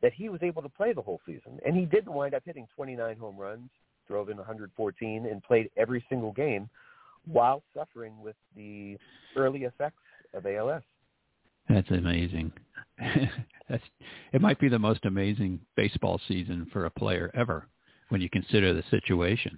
that 0.01 0.13
he 0.13 0.29
was 0.29 0.41
able 0.41 0.62
to 0.62 0.70
play 0.70 0.93
the 0.93 1.01
whole 1.01 1.22
season, 1.25 1.60
and 1.65 1.75
he 1.75 1.86
didn't 1.86 2.13
wind 2.13 2.34
up 2.34 2.43
hitting 2.46 2.67
29 2.75 3.17
home 3.17 3.38
runs, 3.38 3.70
drove 4.08 4.29
in 4.29 4.38
114, 4.38 5.25
and 5.25 5.43
played 5.43 5.70
every 5.77 6.03
single 6.10 6.31
game 6.31 6.70
while 7.25 7.63
suffering 7.74 8.13
with 8.22 8.36
the 8.55 8.98
early 9.36 9.63
effects 9.63 10.01
of 10.34 10.46
ALS. 10.46 10.84
That's 11.70 11.89
amazing. 11.91 12.51
That's 13.70 13.84
it 14.34 14.41
might 14.41 14.60
be 14.60 14.67
the 14.67 14.79
most 14.79 15.05
amazing 15.05 15.60
baseball 15.75 16.20
season 16.27 16.67
for 16.74 16.86
a 16.86 16.89
player 16.89 17.31
ever 17.34 17.67
when 18.10 18.22
you 18.22 18.29
consider 18.29 18.74
the 18.74 18.84
situation. 18.89 19.58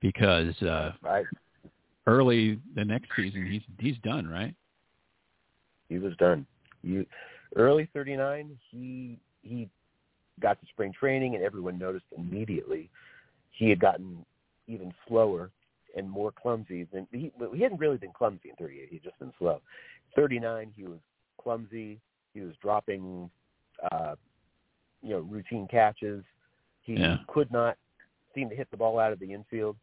Because 0.00 0.60
uh 0.62 0.92
Right? 1.00 1.24
early 2.06 2.60
the 2.74 2.84
next 2.84 3.08
season 3.16 3.46
he's 3.50 3.62
he's 3.78 3.98
done, 4.02 4.28
right? 4.28 4.54
He 5.88 5.98
was 5.98 6.14
done. 6.16 6.46
You 6.82 7.06
early 7.56 7.88
39. 7.92 8.56
He 8.70 9.18
he 9.42 9.68
got 10.40 10.60
to 10.60 10.66
spring 10.66 10.92
training, 10.98 11.34
and 11.34 11.44
everyone 11.44 11.78
noticed 11.78 12.06
immediately 12.16 12.90
he 13.50 13.68
had 13.68 13.78
gotten 13.78 14.24
even 14.66 14.92
slower 15.06 15.50
and 15.96 16.10
more 16.10 16.32
clumsy 16.32 16.86
than 16.92 17.06
he. 17.12 17.32
He 17.54 17.62
hadn't 17.62 17.78
really 17.78 17.98
been 17.98 18.12
clumsy 18.12 18.50
in 18.50 18.56
38. 18.56 18.88
He'd 18.90 19.04
just 19.04 19.18
been 19.18 19.32
slow. 19.38 19.60
39, 20.16 20.72
he 20.76 20.84
was 20.84 20.98
clumsy. 21.40 22.00
He 22.32 22.40
was 22.40 22.54
dropping, 22.60 23.30
uh, 23.92 24.14
you 25.02 25.10
know, 25.10 25.20
routine 25.20 25.68
catches. 25.68 26.24
He 26.82 26.94
Yeah. 26.94 27.18
could 27.28 27.50
not 27.50 27.78
seem 28.34 28.48
to 28.48 28.56
hit 28.56 28.70
the 28.70 28.76
ball 28.76 28.98
out 28.98 29.12
of 29.12 29.18
the 29.18 29.32
infield. 29.32 29.76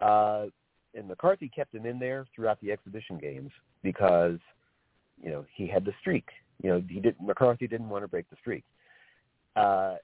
Uh, 0.00 0.46
and 0.94 1.08
McCarthy 1.08 1.48
kept 1.48 1.74
him 1.74 1.86
in 1.86 1.98
there 1.98 2.26
throughout 2.34 2.60
the 2.60 2.70
exhibition 2.70 3.18
games 3.18 3.50
because, 3.82 4.38
you 5.20 5.30
know, 5.30 5.44
he 5.52 5.66
had 5.66 5.84
the 5.84 5.92
streak. 6.00 6.28
You 6.62 6.70
know, 6.70 6.82
he 6.88 7.00
did 7.00 7.16
McCarthy 7.20 7.66
didn't 7.66 7.88
want 7.88 8.04
to 8.04 8.08
break 8.08 8.28
the 8.30 8.36
streak. 8.36 8.64
Uh, 9.56 9.96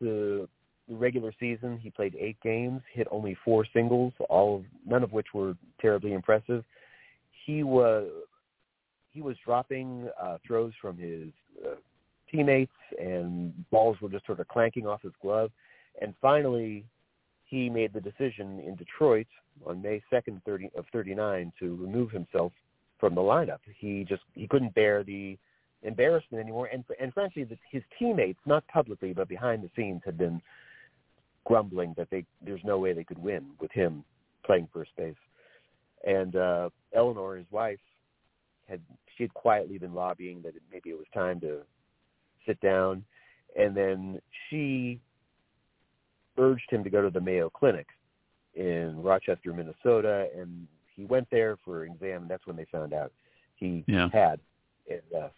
the 0.00 0.48
regular 0.88 1.32
season, 1.38 1.78
he 1.78 1.90
played 1.90 2.16
eight 2.18 2.36
games, 2.42 2.80
hit 2.92 3.06
only 3.10 3.36
four 3.44 3.66
singles, 3.72 4.12
all 4.28 4.56
of, 4.56 4.64
none 4.86 5.02
of 5.02 5.12
which 5.12 5.26
were 5.34 5.54
terribly 5.80 6.12
impressive. 6.12 6.64
He 7.44 7.62
was 7.62 8.08
he 9.12 9.22
was 9.22 9.36
dropping 9.44 10.08
uh, 10.20 10.38
throws 10.46 10.72
from 10.80 10.96
his 10.96 11.28
uh, 11.66 11.74
teammates, 12.30 12.72
and 13.00 13.52
balls 13.70 13.96
were 14.00 14.08
just 14.08 14.26
sort 14.26 14.40
of 14.40 14.48
clanking 14.48 14.86
off 14.86 15.02
his 15.02 15.12
glove. 15.20 15.50
And 16.00 16.14
finally, 16.20 16.84
he 17.46 17.68
made 17.68 17.92
the 17.92 18.00
decision 18.00 18.60
in 18.60 18.76
Detroit 18.76 19.26
on 19.66 19.82
May 19.82 20.02
second, 20.10 20.42
thirty 20.44 20.70
of 20.76 20.84
thirty 20.92 21.14
nine, 21.14 21.52
to 21.58 21.76
remove 21.76 22.10
himself 22.10 22.52
from 23.00 23.14
the 23.14 23.20
lineup. 23.20 23.58
He 23.76 24.04
just 24.08 24.22
he 24.34 24.46
couldn't 24.46 24.74
bear 24.74 25.02
the 25.02 25.36
embarrassment 25.82 26.42
anymore, 26.42 26.68
and 26.72 26.84
and 27.00 27.12
frankly, 27.12 27.44
the, 27.44 27.56
his 27.70 27.82
teammates, 27.98 28.40
not 28.46 28.66
publicly 28.68 29.12
but 29.12 29.28
behind 29.28 29.62
the 29.62 29.70
scenes, 29.76 30.02
had 30.04 30.18
been 30.18 30.40
grumbling 31.44 31.94
that 31.96 32.08
they 32.10 32.24
there's 32.44 32.64
no 32.64 32.78
way 32.78 32.92
they 32.92 33.04
could 33.04 33.18
win 33.18 33.46
with 33.60 33.70
him 33.72 34.04
playing 34.44 34.68
first 34.72 34.90
base. 34.96 35.14
And 36.06 36.36
uh, 36.36 36.70
Eleanor, 36.94 37.36
his 37.36 37.46
wife, 37.50 37.80
had 38.68 38.80
she 39.16 39.24
had 39.24 39.34
quietly 39.34 39.78
been 39.78 39.94
lobbying 39.94 40.42
that 40.42 40.54
it, 40.54 40.62
maybe 40.72 40.90
it 40.90 40.98
was 40.98 41.06
time 41.12 41.40
to 41.40 41.60
sit 42.46 42.60
down, 42.60 43.04
and 43.58 43.76
then 43.76 44.20
she 44.48 45.00
urged 46.38 46.70
him 46.70 46.84
to 46.84 46.90
go 46.90 47.02
to 47.02 47.10
the 47.10 47.20
Mayo 47.20 47.50
Clinic 47.50 47.86
in 48.54 49.00
Rochester, 49.02 49.52
Minnesota, 49.52 50.28
and 50.36 50.66
he 50.94 51.04
went 51.04 51.28
there 51.30 51.56
for 51.64 51.84
an 51.84 51.92
exam, 51.92 52.22
and 52.22 52.30
that's 52.30 52.46
when 52.46 52.56
they 52.56 52.66
found 52.66 52.92
out 52.92 53.12
he 53.56 53.84
Yeah. 53.86 54.08
had 54.10 54.40
ALS. 54.90 55.32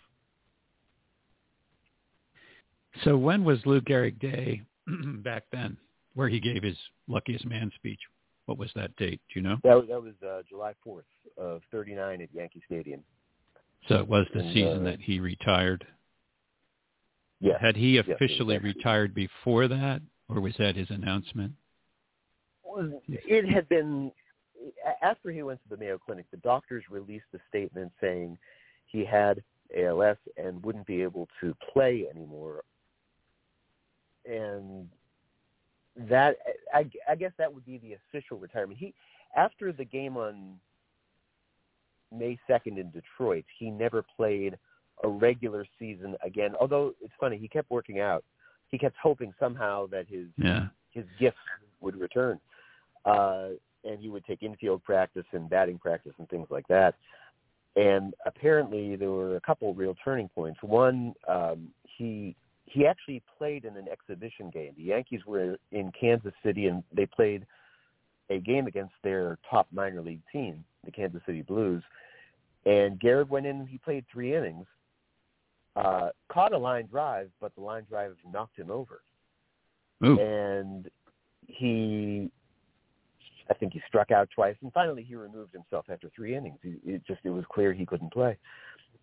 So 3.04 3.16
when 3.16 3.45
was 3.45 3.59
Lou 3.64 3.80
Gehrig 3.80 4.19
Day 4.21 4.62
back 5.25 5.45
then, 5.52 5.76
where 6.14 6.28
he 6.28 6.40
gave 6.40 6.62
his 6.62 6.76
luckiest 7.09 7.47
man 7.47 7.71
speech? 7.75 8.00
What 8.47 8.59
was 8.59 8.71
that 8.75 8.95
date? 8.97 9.21
Do 9.33 9.40
you 9.40 9.42
know? 9.42 9.59
That 9.62 9.76
was, 9.76 9.87
that 9.88 10.02
was 10.02 10.14
uh, 10.26 10.42
July 10.49 10.75
4th 10.87 11.02
of 11.38 11.62
39 11.71 12.23
at 12.23 12.28
Yankee 12.35 12.62
Stadium. 12.66 13.02
So 13.88 13.97
it 13.97 14.09
was 14.09 14.26
the 14.35 14.40
And, 14.40 14.52
season 14.52 14.80
uh, 14.80 14.90
that 14.90 15.00
he 15.00 15.21
retired. 15.21 15.87
Yes. 17.40 17.59
Had 17.61 17.76
he 17.76 17.97
it 17.97 18.07
was 18.07 18.14
officially 18.16 18.59
retired 18.59 19.14
before 19.14 19.69
that, 19.69 20.02
or 20.28 20.40
was 20.40 20.54
that 20.59 20.76
his 20.76 20.90
announcement? 20.90 21.52
it 23.09 23.49
had 23.49 23.69
been 23.69 24.12
after 25.02 25.30
he 25.30 25.42
went 25.42 25.61
to 25.62 25.69
the 25.69 25.76
Mayo 25.76 25.99
Clinic, 25.99 26.26
the 26.30 26.37
doctors 26.38 26.85
released 26.90 27.25
a 27.35 27.38
statement 27.49 27.92
saying 28.00 28.38
he 28.87 29.04
had 29.04 29.42
ALS 29.76 30.16
and 30.37 30.62
wouldn't 30.64 30.87
be 30.87 31.02
able 31.02 31.28
to 31.40 31.54
play 31.73 32.07
anymore. 32.14 32.62
And 34.25 34.89
that 36.09 36.37
I, 36.73 36.87
I 37.09 37.15
guess 37.15 37.33
that 37.39 37.53
would 37.53 37.65
be 37.65 37.79
the 37.79 37.95
official 37.95 38.39
retirement. 38.39 38.79
He 38.79 38.95
after 39.37 39.73
the 39.73 39.85
game 39.85 40.17
on 40.17 40.59
May 42.12 42.39
second 42.47 42.79
in 42.79 42.91
Detroit, 42.91 43.45
he 43.59 43.71
never 43.71 44.05
played 44.17 44.59
a 45.05 45.09
regular 45.09 45.65
season 45.79 46.17
again. 46.25 46.55
Although 46.61 46.95
it's 47.00 47.12
funny, 47.19 47.39
he 47.39 47.49
kept 47.49 47.71
working 47.71 48.00
out. 48.00 48.25
He 48.69 48.79
kept 48.79 48.97
hoping 49.03 49.33
somehow 49.39 49.87
that 49.89 50.07
his 50.09 50.29
Yeah. 50.37 50.69
his 50.91 51.07
gifts 51.19 51.39
would 51.81 51.97
return. 51.97 52.41
Uh, 53.05 53.50
and 53.85 53.99
he 53.99 54.11
would 54.11 54.25
take 54.27 54.43
infield 54.43 54.85
practice 54.85 55.25
and 55.33 55.49
batting 55.49 55.79
practice 55.79 56.12
and 56.19 56.29
things 56.29 56.49
like 56.50 56.67
that. 56.69 56.95
And 57.77 58.15
apparently 58.27 58.97
there 58.97 59.11
were 59.11 59.37
a 59.37 59.41
couple 59.41 59.73
real 59.75 59.95
turning 60.05 60.29
points. 60.29 60.62
One, 60.62 61.15
um, 61.29 61.69
he 61.85 62.37
he 62.71 62.87
actually 62.87 63.23
played 63.37 63.65
in 63.65 63.77
an 63.77 63.87
exhibition 63.91 64.50
game. 64.50 64.73
The 64.77 64.85
Yankees 64.85 65.21
were 65.27 65.57
in 65.73 65.93
Kansas 65.99 66.33
City 66.45 66.67
and 66.67 66.83
they 66.95 67.07
played 67.07 67.47
a 68.31 68.39
game 68.39 68.67
against 68.67 68.95
their 69.03 69.39
top 69.49 69.67
minor 69.73 70.00
league 70.03 70.23
team, 70.33 70.65
the 70.85 70.93
Kansas 70.93 71.21
City 71.27 71.43
Blues. 71.43 71.83
And 72.65 73.00
Gehrig 73.00 73.29
went 73.29 73.47
in 73.47 73.57
and 73.57 73.69
he 73.69 73.79
played 73.79 74.05
three 74.12 74.37
innings, 74.37 74.67
uh, 75.75 76.11
caught 76.31 76.53
a 76.53 76.59
line 76.59 76.87
drive, 76.87 77.31
but 77.41 77.55
the 77.57 77.61
line 77.61 77.87
drive 77.89 78.15
knocked 78.31 78.57
him 78.57 78.71
over 78.71 79.00
Ooh. 80.05 80.19
and 80.19 80.89
he 81.47 82.31
I 83.50 83.55
think 83.55 83.73
he 83.73 83.83
struck 83.89 84.12
out 84.12 84.29
twice 84.33 84.55
and 84.62 84.73
finally 84.73 85.03
he 85.03 85.17
removed 85.17 85.53
himself 85.53 85.87
after 85.91 86.09
three 86.15 86.37
innings. 86.37 86.59
He, 86.62 86.77
it 86.85 87.03
just 87.05 87.21
it 87.25 87.31
was 87.31 87.45
clear 87.53 87.73
he 87.73 87.85
couldn't 87.85 88.12
play. 88.12 88.39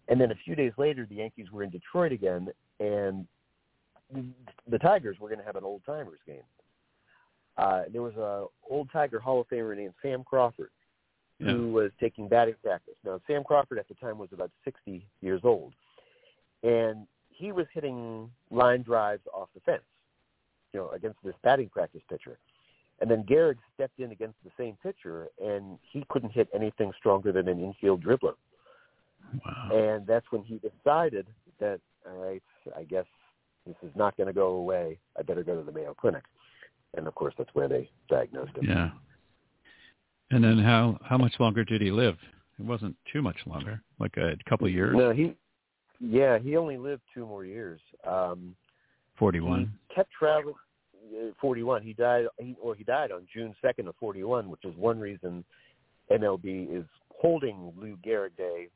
And 0.08 0.22
then 0.22 0.32
a 0.32 0.36
few 0.46 0.56
days 0.56 0.72
later 0.78 1.06
the 1.06 1.16
Yankees 1.16 1.52
were 1.52 1.64
in 1.64 1.70
Detroit 1.70 2.14
again 2.14 2.48
and 2.80 3.28
the 4.70 4.80
Tigers 4.80 5.18
were 5.20 5.28
going 5.30 5.40
to 5.40 5.46
have 5.46 5.56
an 5.56 5.64
old 5.64 5.82
timers 5.86 6.20
game. 6.26 6.44
Uh 7.58 7.84
there 7.92 8.02
was 8.02 8.16
a 8.16 8.46
old 8.70 8.90
Tiger 8.92 9.20
Hall 9.20 9.42
of 9.42 9.48
Famer 9.50 9.76
named 9.76 9.94
Sam 10.02 10.24
Crawford 10.24 10.72
Yeah. 11.40 11.52
who 11.52 11.72
was 11.72 11.92
taking 12.00 12.28
batting 12.28 12.56
practice. 12.64 12.96
Now 13.04 13.20
Sam 13.28 13.44
Crawford 13.44 13.80
at 13.80 13.88
the 13.88 13.96
time 13.96 14.18
was 14.18 14.30
about 14.32 14.52
60 14.64 15.06
years 15.22 15.42
old. 15.44 15.74
And 16.64 17.08
he 17.30 17.52
was 17.52 17.68
hitting 17.74 18.32
line 18.50 18.82
drives 18.82 19.22
off 19.34 19.50
the 19.54 19.60
fence, 19.62 19.84
you 20.74 20.80
know, 20.80 20.90
against 20.90 21.20
this 21.24 21.36
batting 21.44 21.70
practice 21.70 22.02
pitcher. 22.10 22.38
And 23.00 23.12
then 23.12 23.24
Gehrig 23.24 23.58
stepped 23.76 24.00
in 24.00 24.12
against 24.12 24.38
the 24.44 24.50
same 24.58 24.76
pitcher, 24.82 25.28
and 25.40 25.78
he 25.92 26.04
couldn't 26.10 26.32
hit 26.32 26.48
anything 26.52 26.92
stronger 26.98 27.32
than 27.32 27.48
an 27.48 27.64
infield 27.64 28.04
dribbler. 28.04 28.34
Wow. 29.46 29.70
And 29.72 30.08
that's 30.08 30.26
when 30.32 30.42
he 30.42 30.56
decided 30.60 31.28
that, 31.60 31.80
all 32.08 32.18
right, 32.18 32.42
I 32.76 32.84
guess 32.86 33.06
this 33.68 33.90
is 33.90 33.96
not 33.96 34.16
going 34.18 34.28
to 34.28 34.34
go 34.34 34.48
away. 34.48 34.98
I 35.18 35.22
better 35.22 35.44
go 35.44 35.56
to 35.58 35.64
the 35.64 35.72
Mayo 35.72 35.94
Clinic. 35.94 36.24
And 36.96 37.08
of 37.08 37.16
course, 37.16 37.34
that's 37.38 37.50
where 37.54 37.68
they 37.68 37.90
diagnosed 38.10 38.56
him. 38.56 38.66
Yeah. 38.68 38.90
And 40.32 40.44
then 40.44 40.58
how 40.58 41.00
how 41.04 41.18
much 41.18 41.34
longer 41.40 41.64
did 41.64 41.82
he 41.82 41.92
live? 41.92 42.18
It 42.60 42.66
wasn't 42.66 42.96
too 43.12 43.22
much 43.22 43.38
longer, 43.46 43.82
like 44.00 44.18
a 44.18 44.36
couple 44.50 44.68
of 44.68 44.74
years. 44.74 44.96
No, 44.98 45.12
he, 45.12 45.36
yeah, 46.00 46.40
he 46.40 46.58
only 46.58 46.78
lived 46.78 47.02
two 47.14 47.26
more 47.26 47.46
years. 47.46 47.80
Um, 48.06 48.56
Forty-one. 49.18 49.72
He 49.90 49.96
kept 49.96 50.12
traveling. 50.12 50.56
uh, 51.14 51.32
41. 51.40 51.84
He 51.84 51.94
died. 51.94 52.26
He, 52.40 52.56
or 52.62 52.76
he 52.76 52.84
died 52.84 53.12
on 53.12 53.28
June 53.34 53.56
2nd 53.64 53.88
of 53.88 53.96
41, 54.00 54.50
which 54.50 54.66
is 54.66 54.76
one 54.76 55.00
reason 55.00 55.44
MLB 56.12 56.78
is 56.78 56.86
holding 57.10 57.72
Lou 57.78 57.98
Gehrig 58.06 58.36
Day 58.38 58.68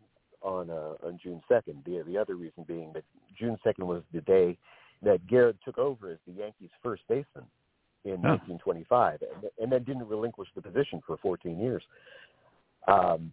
on 0.41 0.69
uh, 0.69 0.93
on 1.05 1.19
June 1.21 1.41
2nd. 1.49 1.83
The 1.85 2.03
the 2.05 2.17
other 2.17 2.35
reason 2.35 2.65
being 2.67 2.91
that 2.93 3.03
June 3.37 3.57
2nd 3.65 3.85
was 3.85 4.03
the 4.13 4.21
day 4.21 4.57
that 5.03 5.25
Gehrig 5.27 5.55
took 5.63 5.77
over 5.77 6.11
as 6.11 6.17
the 6.27 6.33
Yankees' 6.33 6.69
first 6.83 7.03
baseman 7.07 7.45
in 8.03 8.13
Oh. 8.25 8.37
1925, 8.37 9.21
and, 9.21 9.51
and 9.59 9.71
then 9.71 9.83
didn't 9.83 10.07
relinquish 10.07 10.49
the 10.55 10.61
position 10.61 11.01
for 11.05 11.17
14 11.17 11.59
years. 11.59 11.83
Um, 12.87 13.31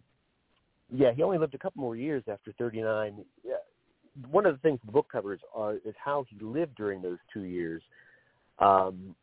yeah, 0.91 1.11
he 1.11 1.23
only 1.23 1.37
lived 1.37 1.55
a 1.55 1.57
couple 1.57 1.81
more 1.81 1.95
years 1.95 2.23
after 2.27 2.51
39. 2.53 3.23
Yeah, 3.43 3.53
one 4.29 4.45
of 4.45 4.53
the 4.55 4.59
things 4.59 4.79
the 4.85 4.91
book 4.91 5.07
covers 5.11 5.39
are, 5.55 5.75
is 5.85 5.95
how 6.03 6.25
he 6.29 6.37
lived 6.43 6.75
during 6.75 7.01
those 7.01 7.17
two 7.33 7.41
years. 7.43 7.81
Um, 8.59 9.15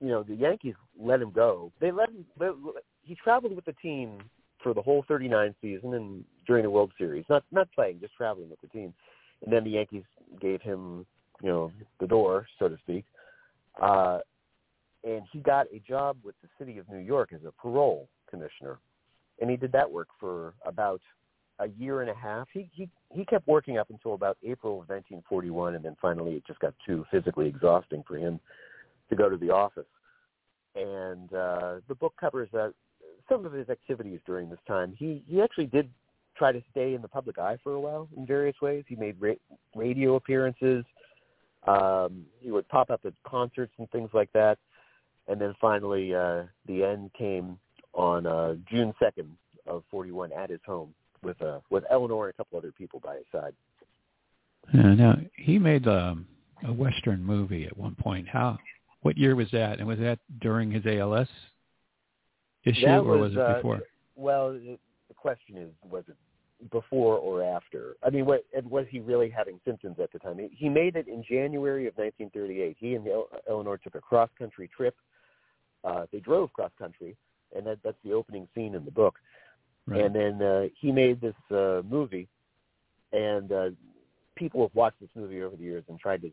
you 0.00 0.08
know, 0.08 0.22
the 0.22 0.34
Yankees 0.34 0.74
let 0.98 1.20
him 1.20 1.30
go. 1.30 1.72
They 1.80 1.92
let 1.92 2.08
him. 2.08 2.24
They, 2.38 2.50
he 3.02 3.14
traveled 3.14 3.54
with 3.54 3.64
the 3.64 3.74
team 3.74 4.18
for 4.62 4.74
the 4.74 4.82
whole 4.82 5.04
39 5.08 5.54
season 5.60 5.94
and 5.94 6.24
during 6.46 6.64
the 6.64 6.70
World 6.70 6.92
Series, 6.98 7.24
not 7.28 7.44
not 7.52 7.68
playing, 7.72 8.00
just 8.00 8.14
traveling 8.16 8.50
with 8.50 8.60
the 8.60 8.68
team. 8.68 8.92
And 9.44 9.52
then 9.52 9.64
the 9.64 9.70
Yankees 9.70 10.04
gave 10.40 10.60
him, 10.60 11.06
you 11.42 11.48
know, 11.48 11.72
the 12.00 12.06
door, 12.06 12.46
so 12.58 12.68
to 12.68 12.76
speak. 12.78 13.04
Uh, 13.80 14.18
and 15.04 15.22
he 15.32 15.40
got 15.40 15.66
a 15.72 15.80
job 15.80 16.16
with 16.22 16.34
the 16.42 16.48
city 16.58 16.78
of 16.78 16.88
New 16.88 16.98
York 16.98 17.30
as 17.32 17.40
a 17.46 17.52
parole 17.52 18.08
commissioner, 18.28 18.78
and 19.40 19.50
he 19.50 19.56
did 19.56 19.72
that 19.72 19.90
work 19.90 20.08
for 20.18 20.54
about 20.66 21.00
a 21.60 21.68
year 21.78 22.00
and 22.00 22.10
a 22.10 22.14
half. 22.14 22.48
He 22.52 22.68
he 22.72 22.88
he 23.14 23.24
kept 23.24 23.46
working 23.46 23.78
up 23.78 23.90
until 23.90 24.14
about 24.14 24.36
April 24.42 24.74
of 24.74 24.88
1941, 24.88 25.74
and 25.74 25.84
then 25.84 25.96
finally 26.00 26.32
it 26.32 26.46
just 26.46 26.60
got 26.60 26.74
too 26.86 27.04
physically 27.10 27.48
exhausting 27.48 28.02
for 28.06 28.16
him 28.16 28.40
to 29.08 29.16
go 29.16 29.28
to 29.28 29.36
the 29.36 29.50
office. 29.50 29.86
And 30.74 31.32
uh, 31.32 31.76
the 31.88 31.94
book 31.94 32.14
covers 32.20 32.48
uh, 32.54 32.68
some 33.28 33.44
of 33.46 33.52
his 33.52 33.68
activities 33.68 34.20
during 34.26 34.50
this 34.50 34.58
time. 34.66 34.94
He 34.98 35.22
he 35.26 35.40
actually 35.40 35.66
did 35.66 35.88
try 36.36 36.52
to 36.52 36.62
stay 36.70 36.94
in 36.94 37.02
the 37.02 37.08
public 37.08 37.38
eye 37.38 37.58
for 37.62 37.72
a 37.72 37.80
while 37.80 38.08
in 38.16 38.26
various 38.26 38.56
ways. 38.62 38.84
He 38.86 38.96
made 38.96 39.16
ra- 39.20 39.34
radio 39.74 40.14
appearances. 40.14 40.84
Um, 41.66 42.24
he 42.40 42.50
would 42.50 42.68
pop 42.68 42.90
up 42.90 43.00
at 43.04 43.12
concerts 43.24 43.72
and 43.78 43.90
things 43.90 44.10
like 44.12 44.32
that. 44.32 44.58
And 45.28 45.40
then 45.40 45.54
finally, 45.60 46.14
uh, 46.14 46.44
the 46.66 46.84
end 46.84 47.10
came 47.16 47.58
on 47.94 48.26
uh, 48.26 48.54
June 48.68 48.94
2nd 49.00 49.26
of 49.66 49.82
41 49.90 50.32
at 50.32 50.50
his 50.50 50.60
home 50.66 50.94
with 51.22 51.40
uh, 51.42 51.60
with 51.68 51.84
Eleanor 51.90 52.26
and 52.26 52.34
a 52.34 52.36
couple 52.36 52.58
other 52.58 52.72
people 52.72 53.00
by 53.00 53.16
his 53.16 53.24
side. 53.30 53.52
Yeah, 54.72 54.94
now 54.94 55.16
he 55.34 55.58
made 55.58 55.86
um, 55.86 56.26
a 56.66 56.72
western 56.72 57.22
movie 57.22 57.66
at 57.66 57.76
one 57.76 57.94
point. 57.94 58.28
How? 58.28 58.58
What 59.02 59.16
year 59.16 59.34
was 59.34 59.48
that? 59.52 59.78
And 59.78 59.88
was 59.88 59.98
that 59.98 60.18
during 60.40 60.70
his 60.70 60.84
ALS 60.86 61.28
issue, 62.64 62.84
That 62.84 63.00
or 63.00 63.16
was, 63.16 63.20
was, 63.20 63.32
it 63.32 63.38
uh, 63.38 63.54
before? 63.54 63.80
Well, 64.16 64.52
the 64.52 64.78
the 65.08 65.14
question 65.14 65.56
is, 65.56 65.70
was 65.88 66.04
it 66.08 66.16
before 66.70 67.16
or 67.16 67.42
after? 67.42 67.96
I 68.02 68.10
mean, 68.10 68.26
what, 68.26 68.44
and 68.56 68.70
was 68.70 68.86
he 68.90 69.00
really 69.00 69.30
having 69.30 69.60
symptoms 69.64 69.96
at 70.00 70.12
the 70.12 70.18
time? 70.18 70.38
He, 70.38 70.48
he 70.52 70.68
made 70.68 70.96
it 70.96 71.08
in 71.08 71.22
January 71.22 71.86
of 71.86 71.94
1938. 71.96 72.76
He 72.78 72.94
and 72.94 73.06
El- 73.06 73.28
Eleanor 73.48 73.78
took 73.78 73.94
a 73.94 74.00
cross-country 74.00 74.70
trip. 74.76 74.96
Uh, 75.84 76.06
they 76.12 76.20
drove 76.20 76.52
cross-country, 76.52 77.16
and 77.56 77.66
that, 77.66 77.78
that's 77.82 77.96
the 78.04 78.12
opening 78.12 78.46
scene 78.54 78.74
in 78.74 78.84
the 78.84 78.90
book. 78.90 79.16
Right. 79.86 80.04
And 80.04 80.14
then 80.14 80.42
uh, 80.42 80.64
he 80.78 80.92
made 80.92 81.20
this 81.20 81.34
uh, 81.50 81.82
movie, 81.88 82.28
and 83.12 83.50
uh, 83.50 83.70
people 84.36 84.62
have 84.62 84.74
watched 84.74 85.00
this 85.00 85.10
movie 85.14 85.42
over 85.42 85.56
the 85.56 85.62
years 85.62 85.84
and 85.88 85.98
tried 85.98 86.22
to 86.22 86.30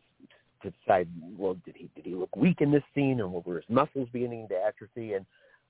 to 0.62 0.72
decide, 0.82 1.08
well, 1.36 1.56
did 1.64 1.76
he 1.76 1.88
did 1.94 2.04
he 2.04 2.14
look 2.14 2.34
weak 2.36 2.60
in 2.60 2.70
this 2.70 2.82
scene, 2.94 3.20
or 3.20 3.28
were 3.28 3.56
his 3.56 3.64
muscles 3.68 4.08
beginning 4.12 4.48
to 4.48 4.56
atrophy? 4.56 5.14
And 5.14 5.24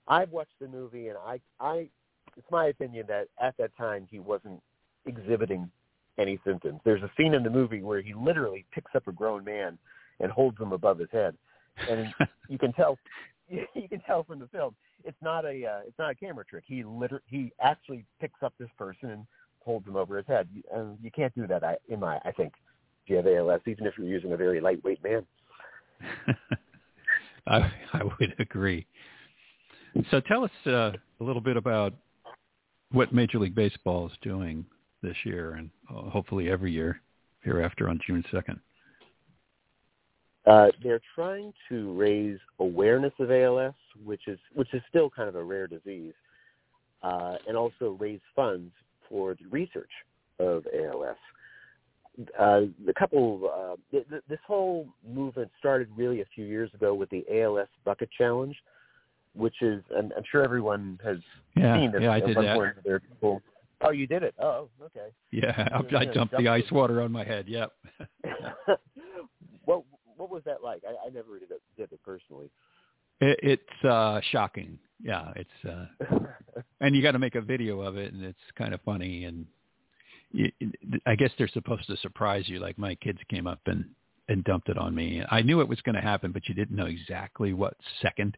I've 0.06 0.30
watched 0.30 0.58
the 0.60 0.68
movie, 0.68 1.08
and 1.08 1.18
I 1.18 1.40
I 1.60 1.88
it's 2.36 2.50
my 2.50 2.66
opinion 2.66 3.06
that 3.08 3.28
at 3.40 3.56
that 3.58 3.76
time 3.76 4.06
he 4.10 4.18
wasn't 4.18 4.60
exhibiting 5.06 5.70
any 6.18 6.38
symptoms. 6.44 6.80
There's 6.84 7.02
a 7.02 7.10
scene 7.16 7.34
in 7.34 7.42
the 7.42 7.50
movie 7.50 7.82
where 7.82 8.00
he 8.00 8.14
literally 8.14 8.64
picks 8.72 8.94
up 8.94 9.06
a 9.06 9.12
grown 9.12 9.44
man 9.44 9.78
and 10.20 10.32
holds 10.32 10.58
him 10.58 10.72
above 10.72 10.98
his 10.98 11.08
head, 11.12 11.36
and 11.88 12.12
you 12.48 12.58
can 12.58 12.72
tell 12.72 12.98
you 13.48 13.88
can 13.88 14.00
tell 14.00 14.24
from 14.24 14.40
the 14.40 14.48
film 14.48 14.74
it's 15.04 15.16
not 15.22 15.44
a 15.44 15.64
uh, 15.64 15.80
it's 15.86 15.98
not 15.98 16.10
a 16.10 16.14
camera 16.14 16.44
trick. 16.44 16.64
He 16.66 16.82
liter- 16.84 17.22
he 17.26 17.52
actually 17.60 18.04
picks 18.20 18.42
up 18.42 18.52
this 18.58 18.70
person 18.76 19.10
and 19.10 19.26
holds 19.60 19.86
him 19.86 19.96
over 19.96 20.16
his 20.16 20.26
head, 20.26 20.48
and 20.74 20.98
you 21.02 21.10
can't 21.10 21.34
do 21.34 21.46
that. 21.46 21.62
I, 21.62 21.76
in 21.88 22.00
my 22.00 22.18
I 22.24 22.32
think, 22.32 22.52
if 23.04 23.10
you 23.10 23.16
have 23.16 23.26
ALS, 23.26 23.60
even 23.66 23.86
if 23.86 23.94
you're 23.96 24.06
using 24.06 24.32
a 24.32 24.36
very 24.36 24.60
lightweight 24.60 25.02
man. 25.02 25.24
I, 27.46 27.70
I 27.92 28.02
would 28.04 28.34
agree. 28.38 28.86
So 30.10 30.20
tell 30.20 30.44
us 30.44 30.50
uh, 30.66 30.92
a 31.20 31.24
little 31.24 31.40
bit 31.40 31.56
about 31.56 31.94
what 32.92 33.12
Major 33.12 33.38
League 33.38 33.54
Baseball 33.54 34.06
is 34.06 34.12
doing 34.22 34.64
this 35.02 35.16
year 35.24 35.54
and 35.54 35.70
uh, 35.90 36.10
hopefully 36.10 36.50
every 36.50 36.72
year 36.72 37.00
hereafter 37.42 37.88
on 37.88 38.00
June 38.06 38.24
2nd. 38.32 38.58
Uh, 40.46 40.68
they're 40.82 41.00
trying 41.14 41.52
to 41.68 41.92
raise 41.92 42.38
awareness 42.58 43.12
of 43.18 43.30
ALS, 43.30 43.74
which 44.02 44.22
is 44.26 44.38
which 44.54 44.72
is 44.72 44.80
still 44.88 45.10
kind 45.10 45.28
of 45.28 45.34
a 45.34 45.42
rare 45.42 45.66
disease, 45.66 46.14
uh, 47.02 47.36
and 47.46 47.54
also 47.54 47.98
raise 48.00 48.20
funds 48.34 48.72
for 49.08 49.34
the 49.34 49.46
research 49.50 49.90
of 50.38 50.64
ALS. 50.74 51.16
Uh, 52.38 52.62
the 52.86 52.94
couple, 52.98 53.50
uh, 53.54 53.76
th- 53.90 54.08
th- 54.08 54.22
this 54.28 54.38
whole 54.46 54.88
movement 55.06 55.50
started 55.58 55.88
really 55.96 56.22
a 56.22 56.26
few 56.34 56.46
years 56.46 56.72
ago 56.72 56.94
with 56.94 57.10
the 57.10 57.24
ALS 57.30 57.68
Bucket 57.84 58.08
Challenge, 58.16 58.56
which 59.38 59.62
is, 59.62 59.82
and 59.90 60.12
I'm 60.16 60.24
sure 60.30 60.42
everyone 60.42 60.98
has 61.04 61.18
Yeah, 61.56 61.78
seen 61.78 61.92
this. 61.92 62.02
yeah, 62.02 62.12
I 62.12 62.20
did 62.20 62.36
that. 62.36 62.58
are 62.58 63.02
oh, 63.82 63.90
you 63.90 64.06
did 64.06 64.22
it. 64.22 64.34
Oh, 64.40 64.68
okay. 64.82 65.08
Yeah, 65.30 65.68
I, 65.92 65.96
I 65.96 66.04
dumped 66.06 66.36
the 66.36 66.48
ice 66.48 66.70
water 66.70 67.00
on 67.00 67.12
my 67.12 67.24
head. 67.24 67.48
Yep. 67.48 67.72
what 69.64 69.84
what 70.16 70.30
was 70.30 70.42
that 70.44 70.62
like? 70.62 70.82
I, 70.86 71.06
I 71.06 71.10
never 71.10 71.38
did 71.38 71.50
it, 71.52 71.62
did 71.76 71.92
it 71.92 72.00
personally. 72.04 72.50
It, 73.20 73.38
it's 73.42 73.84
uh, 73.84 74.20
shocking. 74.32 74.78
Yeah, 75.00 75.32
it's 75.36 75.68
uh, 75.68 76.18
and 76.80 76.96
you 76.96 77.02
got 77.02 77.12
to 77.12 77.20
make 77.20 77.36
a 77.36 77.40
video 77.40 77.80
of 77.80 77.96
it, 77.96 78.12
and 78.12 78.24
it's 78.24 78.38
kind 78.56 78.74
of 78.74 78.80
funny. 78.82 79.24
And 79.24 79.46
you, 80.32 80.50
I 81.06 81.14
guess 81.14 81.30
they're 81.38 81.48
supposed 81.48 81.86
to 81.86 81.96
surprise 81.98 82.48
you. 82.48 82.58
Like 82.58 82.78
my 82.78 82.96
kids 82.96 83.20
came 83.28 83.46
up 83.46 83.60
and 83.66 83.84
and 84.28 84.44
dumped 84.44 84.68
it 84.68 84.76
on 84.76 84.94
me. 84.94 85.22
I 85.30 85.42
knew 85.42 85.60
it 85.60 85.68
was 85.68 85.80
going 85.82 85.94
to 85.94 86.02
happen, 86.02 86.32
but 86.32 86.48
you 86.48 86.54
didn't 86.54 86.76
know 86.76 86.86
exactly 86.86 87.52
what 87.54 87.74
second 88.02 88.36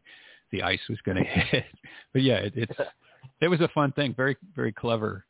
the 0.51 0.63
ice 0.63 0.79
was 0.89 0.99
going 1.05 1.17
to 1.23 1.23
hit. 1.23 1.65
But 2.13 2.21
yeah, 2.23 2.35
it, 2.37 2.53
it's 2.55 2.79
it 3.41 3.47
was 3.47 3.61
a 3.61 3.67
fun 3.69 3.91
thing. 3.93 4.13
Very 4.15 4.37
very 4.55 4.71
clever, 4.71 5.25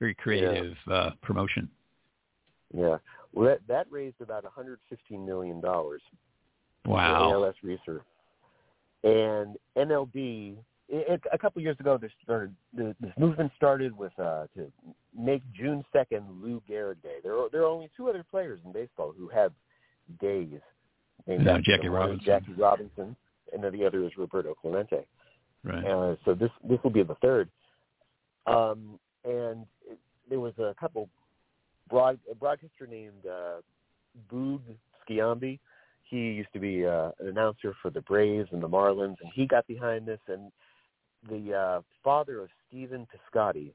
very 0.00 0.14
creative 0.14 0.74
uh, 0.90 1.10
promotion. 1.22 1.68
Yeah. 2.76 2.96
Well, 3.32 3.48
that, 3.48 3.60
that 3.68 3.86
raised 3.90 4.20
about 4.20 4.44
115 4.44 5.26
million 5.26 5.60
dollars 5.60 6.02
for 6.84 6.92
Wow. 6.92 7.32
ALS 7.32 7.54
research. 7.62 8.02
And 9.02 9.56
MLB, 9.76 10.56
it, 10.88 11.20
a 11.32 11.38
couple 11.38 11.60
years 11.60 11.76
ago, 11.80 11.98
this 12.00 12.12
started, 12.22 12.54
this 12.72 12.94
movement 13.18 13.52
started 13.56 13.96
with 13.96 14.12
uh, 14.18 14.46
to 14.56 14.70
make 15.18 15.42
June 15.52 15.84
2nd 15.94 16.22
Lou 16.42 16.62
Gehrig 16.68 17.02
Day. 17.02 17.16
There 17.22 17.34
are, 17.34 17.48
there 17.50 17.62
are 17.62 17.66
only 17.66 17.90
two 17.96 18.08
other 18.08 18.24
players 18.30 18.60
in 18.64 18.72
baseball 18.72 19.12
who 19.16 19.28
have 19.28 19.52
days 20.20 20.60
named 21.26 21.44
Yeah, 21.44 21.52
after 21.52 21.62
Jackie 21.62 21.82
them. 21.88 21.92
One 21.92 22.02
is 22.02 22.08
Robinson. 22.08 22.24
Jackie 22.26 22.52
Robinson, 22.60 23.16
and 23.52 23.62
then 23.62 23.72
the 23.72 23.84
other 23.84 24.04
is 24.04 24.12
Roberto 24.16 24.54
Clemente. 24.54 25.06
Right. 25.62 25.84
Uh, 25.84 26.16
so 26.24 26.34
this 26.34 26.50
this 26.68 26.78
will 26.82 26.90
be 26.90 27.02
the 27.02 27.14
third. 27.16 27.48
Um, 28.46 28.98
and 29.24 29.66
it, 29.88 29.98
there 30.28 30.40
was 30.40 30.52
a 30.58 30.74
couple 30.78 31.08
broad 31.88 32.18
a 32.30 32.34
broadcaster 32.34 32.86
named 32.86 33.26
uh, 33.26 33.60
Boog 34.32 34.60
Sciambi. 35.08 35.58
He 36.02 36.16
used 36.16 36.52
to 36.52 36.60
be 36.60 36.86
uh, 36.86 37.10
an 37.18 37.28
announcer 37.28 37.74
for 37.80 37.90
the 37.90 38.02
Braves 38.02 38.48
and 38.52 38.62
the 38.62 38.68
Marlins, 38.68 39.16
and 39.22 39.30
he 39.34 39.46
got 39.46 39.66
behind 39.66 40.06
this. 40.06 40.20
And 40.28 40.52
the 41.28 41.54
uh, 41.54 41.80
father 42.02 42.42
of 42.42 42.48
Stephen 42.68 43.06
Piscotty, 43.06 43.72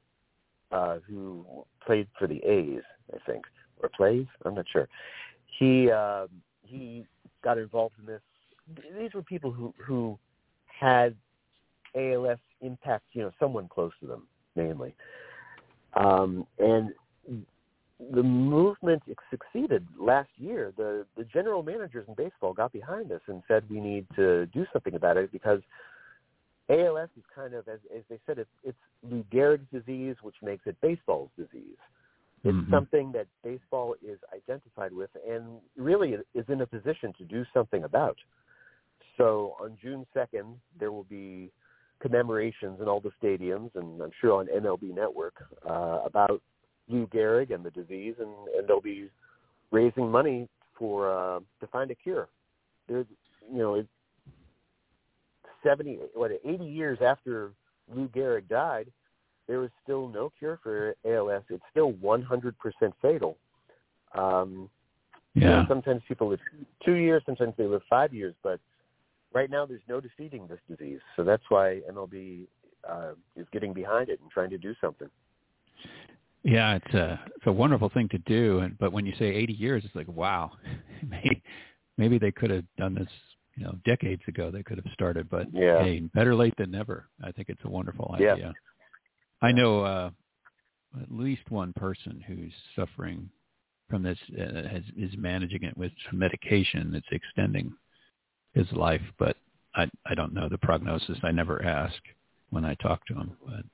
uh, 0.70 0.98
who 1.06 1.44
played 1.84 2.06
for 2.18 2.28
the 2.28 2.38
A's, 2.44 2.82
I 3.12 3.18
think, 3.26 3.44
or 3.82 3.88
plays, 3.88 4.26
I'm 4.44 4.54
not 4.54 4.66
sure. 4.72 4.88
he 5.58 5.90
uh, 5.90 6.28
he 6.62 7.04
got 7.42 7.58
involved 7.58 7.96
in 7.98 8.06
this. 8.06 8.22
These 8.98 9.14
were 9.14 9.22
people 9.22 9.50
who 9.50 9.74
who 9.78 10.18
had 10.66 11.14
ALS 11.94 12.38
impact, 12.60 13.04
you 13.12 13.22
know, 13.22 13.32
someone 13.38 13.68
close 13.68 13.92
to 14.00 14.06
them 14.06 14.26
mainly, 14.56 14.94
um, 15.94 16.46
and 16.58 16.92
the 18.12 18.22
movement 18.22 19.02
succeeded 19.30 19.86
last 19.98 20.30
year. 20.36 20.72
The 20.76 21.06
the 21.16 21.24
general 21.24 21.62
managers 21.62 22.06
in 22.08 22.14
baseball 22.14 22.52
got 22.52 22.72
behind 22.72 23.10
this 23.10 23.22
and 23.26 23.42
said 23.48 23.64
we 23.68 23.80
need 23.80 24.06
to 24.16 24.46
do 24.46 24.66
something 24.72 24.94
about 24.94 25.16
it 25.16 25.32
because 25.32 25.60
ALS 26.70 27.08
is 27.16 27.24
kind 27.34 27.54
of, 27.54 27.66
as, 27.68 27.80
as 27.94 28.02
they 28.08 28.18
said, 28.26 28.38
it's, 28.38 28.50
it's 28.62 28.78
Lou 29.02 29.24
Gehrig's 29.32 29.66
disease, 29.72 30.16
which 30.22 30.36
makes 30.40 30.66
it 30.66 30.80
baseball's 30.80 31.30
disease. 31.36 31.76
It's 32.44 32.56
Mhm. 32.56 32.70
something 32.70 33.12
that 33.12 33.26
baseball 33.42 33.96
is 34.02 34.18
identified 34.32 34.92
with 34.92 35.10
and 35.28 35.60
really 35.76 36.14
is 36.34 36.48
in 36.48 36.60
a 36.60 36.66
position 36.66 37.12
to 37.14 37.24
do 37.24 37.44
something 37.52 37.84
about. 37.84 38.18
So 39.20 39.54
on 39.60 39.76
June 39.82 40.06
2nd, 40.16 40.54
there 40.78 40.90
will 40.90 41.04
be 41.04 41.50
commemorations 42.00 42.80
in 42.80 42.88
all 42.88 43.00
the 43.00 43.12
stadiums, 43.22 43.70
and 43.74 44.00
I'm 44.00 44.10
sure 44.18 44.32
on 44.40 44.46
MLB 44.46 44.94
Network, 44.94 45.34
uh, 45.68 46.00
about 46.06 46.40
Lou 46.88 47.06
Gehrig 47.08 47.54
and 47.54 47.62
the 47.62 47.70
disease, 47.70 48.14
and, 48.18 48.30
and 48.56 48.66
they'll 48.66 48.80
be 48.80 49.10
raising 49.70 50.10
money 50.10 50.48
for 50.74 51.12
uh, 51.12 51.40
to 51.60 51.66
find 51.66 51.90
a 51.90 51.94
cure. 51.94 52.28
There's, 52.88 53.04
you 53.52 53.58
know, 53.58 53.74
it's 53.74 53.88
70, 55.62 55.98
what, 56.14 56.30
80 56.42 56.64
years 56.64 56.98
after 57.04 57.52
Lou 57.94 58.08
Gehrig 58.08 58.48
died, 58.48 58.90
there 59.46 59.62
is 59.64 59.70
still 59.82 60.08
no 60.08 60.32
cure 60.38 60.58
for 60.62 60.94
ALS. 61.04 61.42
It's 61.50 61.62
still 61.70 61.92
100% 61.92 62.54
fatal. 63.02 63.36
Um, 64.14 64.70
you 65.34 65.42
know, 65.42 65.60
Yeah. 65.60 65.68
sometimes 65.68 66.02
people 66.08 66.28
live 66.28 66.40
two 66.82 66.94
years, 66.94 67.22
sometimes 67.26 67.54
they 67.56 67.66
live 67.66 67.82
five 67.90 68.14
years, 68.14 68.34
but 68.42 68.58
right 69.32 69.50
now 69.50 69.66
there's 69.66 69.82
no 69.88 70.00
defeating 70.00 70.46
this 70.46 70.60
disease. 70.68 71.00
So 71.16 71.24
that's 71.24 71.42
why 71.48 71.80
MLB 71.90 72.46
uh, 72.88 73.12
is 73.36 73.46
getting 73.52 73.72
behind 73.72 74.08
it 74.08 74.20
and 74.20 74.30
trying 74.30 74.50
to 74.50 74.58
do 74.58 74.74
something. 74.80 75.08
Yeah, 76.42 76.76
it's 76.76 76.94
a 76.94 77.20
it's 77.36 77.46
a 77.46 77.52
wonderful 77.52 77.90
thing 77.90 78.08
to 78.10 78.18
do, 78.18 78.60
and 78.60 78.78
but 78.78 78.92
when 78.92 79.04
you 79.04 79.12
say 79.18 79.26
80 79.26 79.52
years, 79.52 79.82
it's 79.84 79.94
like 79.94 80.08
wow, 80.08 80.52
maybe 81.08 81.42
maybe 81.98 82.18
they 82.18 82.32
could 82.32 82.50
have 82.50 82.64
done 82.78 82.94
this, 82.94 83.08
you 83.56 83.64
know, 83.64 83.74
decades 83.84 84.22
ago. 84.26 84.50
They 84.50 84.62
could 84.62 84.78
have 84.78 84.92
started, 84.94 85.28
but 85.28 85.46
Yeah. 85.52 85.78
hey, 85.78 86.00
better 86.00 86.34
late 86.34 86.54
than 86.56 86.70
never. 86.70 87.08
I 87.22 87.30
think 87.32 87.50
it's 87.50 87.64
a 87.64 87.68
wonderful 87.68 88.14
Yeah. 88.18 88.32
idea. 88.32 88.54
I 89.42 89.52
know 89.52 89.84
uh, 89.84 90.10
at 91.00 91.10
least 91.10 91.42
one 91.50 91.72
person 91.74 92.24
who's 92.26 92.52
suffering 92.74 93.28
from 93.88 94.02
this 94.02 94.18
uh, 94.38 94.68
has, 94.68 94.82
is 94.96 95.10
managing 95.18 95.62
it 95.64 95.76
with 95.76 95.92
some 96.08 96.18
medication 96.18 96.90
that's 96.92 97.06
extending 97.10 97.72
his 98.54 98.70
life, 98.72 99.02
but 99.18 99.36
I 99.74 99.88
I 100.06 100.14
don't 100.14 100.34
know 100.34 100.48
the 100.48 100.58
prognosis. 100.58 101.18
I 101.22 101.30
never 101.30 101.64
ask 101.64 101.96
when 102.50 102.64
I 102.64 102.74
talk 102.74 103.06
to 103.06 103.14
him, 103.14 103.36
but 103.46 103.64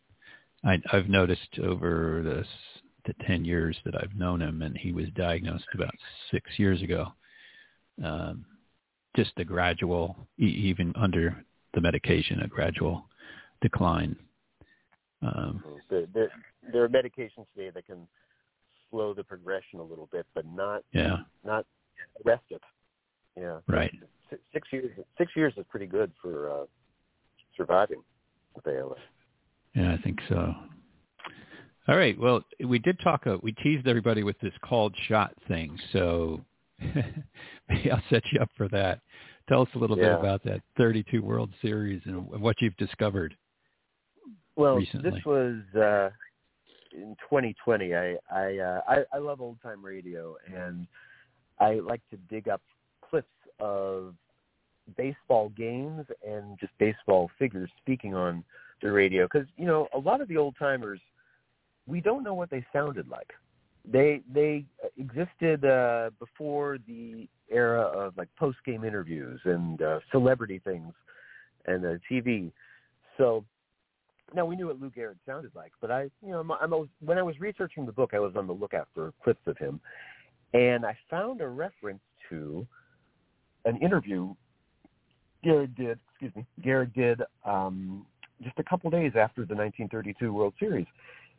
I, 0.68 0.80
I've 0.92 1.08
noticed 1.08 1.58
over 1.62 2.22
the 2.22 2.44
the 3.06 3.14
ten 3.26 3.44
years 3.44 3.76
that 3.84 3.94
I've 3.94 4.14
known 4.16 4.42
him, 4.42 4.62
and 4.62 4.76
he 4.76 4.92
was 4.92 5.06
diagnosed 5.14 5.68
about 5.74 5.94
six 6.30 6.58
years 6.58 6.82
ago. 6.82 7.12
Um, 8.02 8.44
just 9.14 9.32
a 9.38 9.44
gradual, 9.44 10.16
even 10.36 10.92
under 10.96 11.42
the 11.72 11.80
medication, 11.80 12.40
a 12.40 12.48
gradual 12.48 13.06
decline. 13.62 14.16
Um, 15.22 15.62
There, 15.88 16.06
there, 16.12 16.30
there 16.72 16.84
are 16.84 16.88
medications 16.88 17.46
today 17.54 17.70
that 17.70 17.86
can 17.86 18.06
slow 18.90 19.14
the 19.14 19.24
progression 19.24 19.78
a 19.78 19.82
little 19.82 20.08
bit, 20.12 20.26
but 20.34 20.44
not 20.46 20.82
yeah, 20.92 21.18
not 21.44 21.64
arrest 22.24 22.44
it. 22.50 22.62
Yeah, 23.36 23.58
right. 23.68 23.92
Six, 24.52 24.66
years. 24.72 24.90
Six 25.18 25.32
years 25.36 25.52
is 25.56 25.64
pretty 25.70 25.86
good 25.86 26.10
for 26.20 26.50
uh, 26.50 26.64
surviving 27.56 28.02
with 28.54 28.66
ALS. 28.66 28.98
Yeah, 29.74 29.92
I 29.92 30.02
think 30.02 30.18
so. 30.28 30.54
All 31.88 31.96
right. 31.96 32.18
Well, 32.18 32.42
we 32.64 32.78
did 32.78 32.98
talk. 33.00 33.26
Uh, 33.26 33.36
we 33.42 33.52
teased 33.52 33.86
everybody 33.86 34.22
with 34.24 34.38
this 34.40 34.52
called 34.62 34.94
shot 35.06 35.32
thing, 35.46 35.78
so 35.92 36.40
maybe 36.80 37.90
I'll 37.90 38.02
set 38.10 38.22
you 38.32 38.40
up 38.40 38.50
for 38.56 38.68
that. 38.68 39.00
Tell 39.48 39.62
us 39.62 39.68
a 39.76 39.78
little 39.78 39.96
Yeah. 39.96 40.14
bit 40.14 40.20
about 40.20 40.42
that 40.44 40.62
32 40.76 41.22
World 41.22 41.50
Series 41.62 42.02
and 42.06 42.26
what 42.26 42.60
you've 42.60 42.76
discovered. 42.76 43.36
Well, 44.56 44.76
recently. 44.76 45.10
this 45.10 45.24
was 45.24 45.62
uh, 45.76 46.10
in 46.92 47.14
2020. 47.30 47.94
I 47.94 48.16
I, 48.30 48.58
uh, 48.58 48.80
I 48.88 49.04
I 49.14 49.18
love 49.18 49.40
old 49.40 49.60
time 49.62 49.84
radio, 49.84 50.36
and 50.52 50.86
I 51.60 51.74
like 51.74 52.00
to 52.10 52.16
dig 52.28 52.48
up 52.48 52.62
of 53.58 54.14
baseball 54.96 55.48
games 55.50 56.06
and 56.26 56.58
just 56.60 56.72
baseball 56.78 57.30
figures 57.38 57.70
speaking 57.82 58.14
on 58.14 58.44
the 58.82 58.90
radio 58.90 59.24
because 59.24 59.48
you 59.56 59.66
know 59.66 59.88
a 59.94 59.98
lot 59.98 60.20
of 60.20 60.28
the 60.28 60.36
old 60.36 60.54
timers 60.58 61.00
we 61.86 62.00
don't 62.00 62.22
know 62.22 62.34
what 62.34 62.50
they 62.50 62.64
sounded 62.72 63.08
like. 63.08 63.32
They 63.90 64.20
they 64.32 64.64
existed 64.98 65.64
uh, 65.64 66.10
before 66.18 66.78
the 66.86 67.28
era 67.50 67.82
of 67.82 68.16
like 68.16 68.28
post 68.36 68.58
game 68.66 68.84
interviews 68.84 69.40
and 69.44 69.80
uh, 69.80 70.00
celebrity 70.10 70.60
things 70.64 70.92
and 71.66 71.84
uh, 71.84 71.94
TV. 72.10 72.50
So 73.16 73.44
now 74.34 74.44
we 74.44 74.56
knew 74.56 74.66
what 74.66 74.80
Lou 74.80 74.90
Gehrig 74.90 75.16
sounded 75.24 75.52
like, 75.54 75.72
but 75.80 75.90
I, 75.90 76.02
you 76.24 76.32
know, 76.32 76.40
I'm, 76.40 76.50
I'm 76.50 76.72
always, 76.72 76.90
when 77.04 77.16
I 77.16 77.22
was 77.22 77.38
researching 77.38 77.86
the 77.86 77.92
book, 77.92 78.10
I 78.12 78.18
was 78.18 78.34
on 78.34 78.48
the 78.48 78.52
lookout 78.52 78.88
for 78.92 79.12
clips 79.22 79.46
of 79.46 79.56
him, 79.56 79.80
and 80.52 80.84
I 80.84 80.96
found 81.08 81.40
a 81.40 81.48
reference 81.48 82.00
to 82.30 82.66
an 83.66 83.76
interview 83.83 84.35
Gehrig 85.44 85.76
did. 85.76 85.98
Excuse 86.11 86.35
me, 86.35 86.46
Gehrig 86.64 86.94
did 86.94 87.20
um, 87.44 88.07
just 88.42 88.59
a 88.59 88.64
couple 88.64 88.90
days 88.90 89.12
after 89.16 89.42
the 89.42 89.55
1932 89.55 90.33
World 90.33 90.55
Series. 90.59 90.87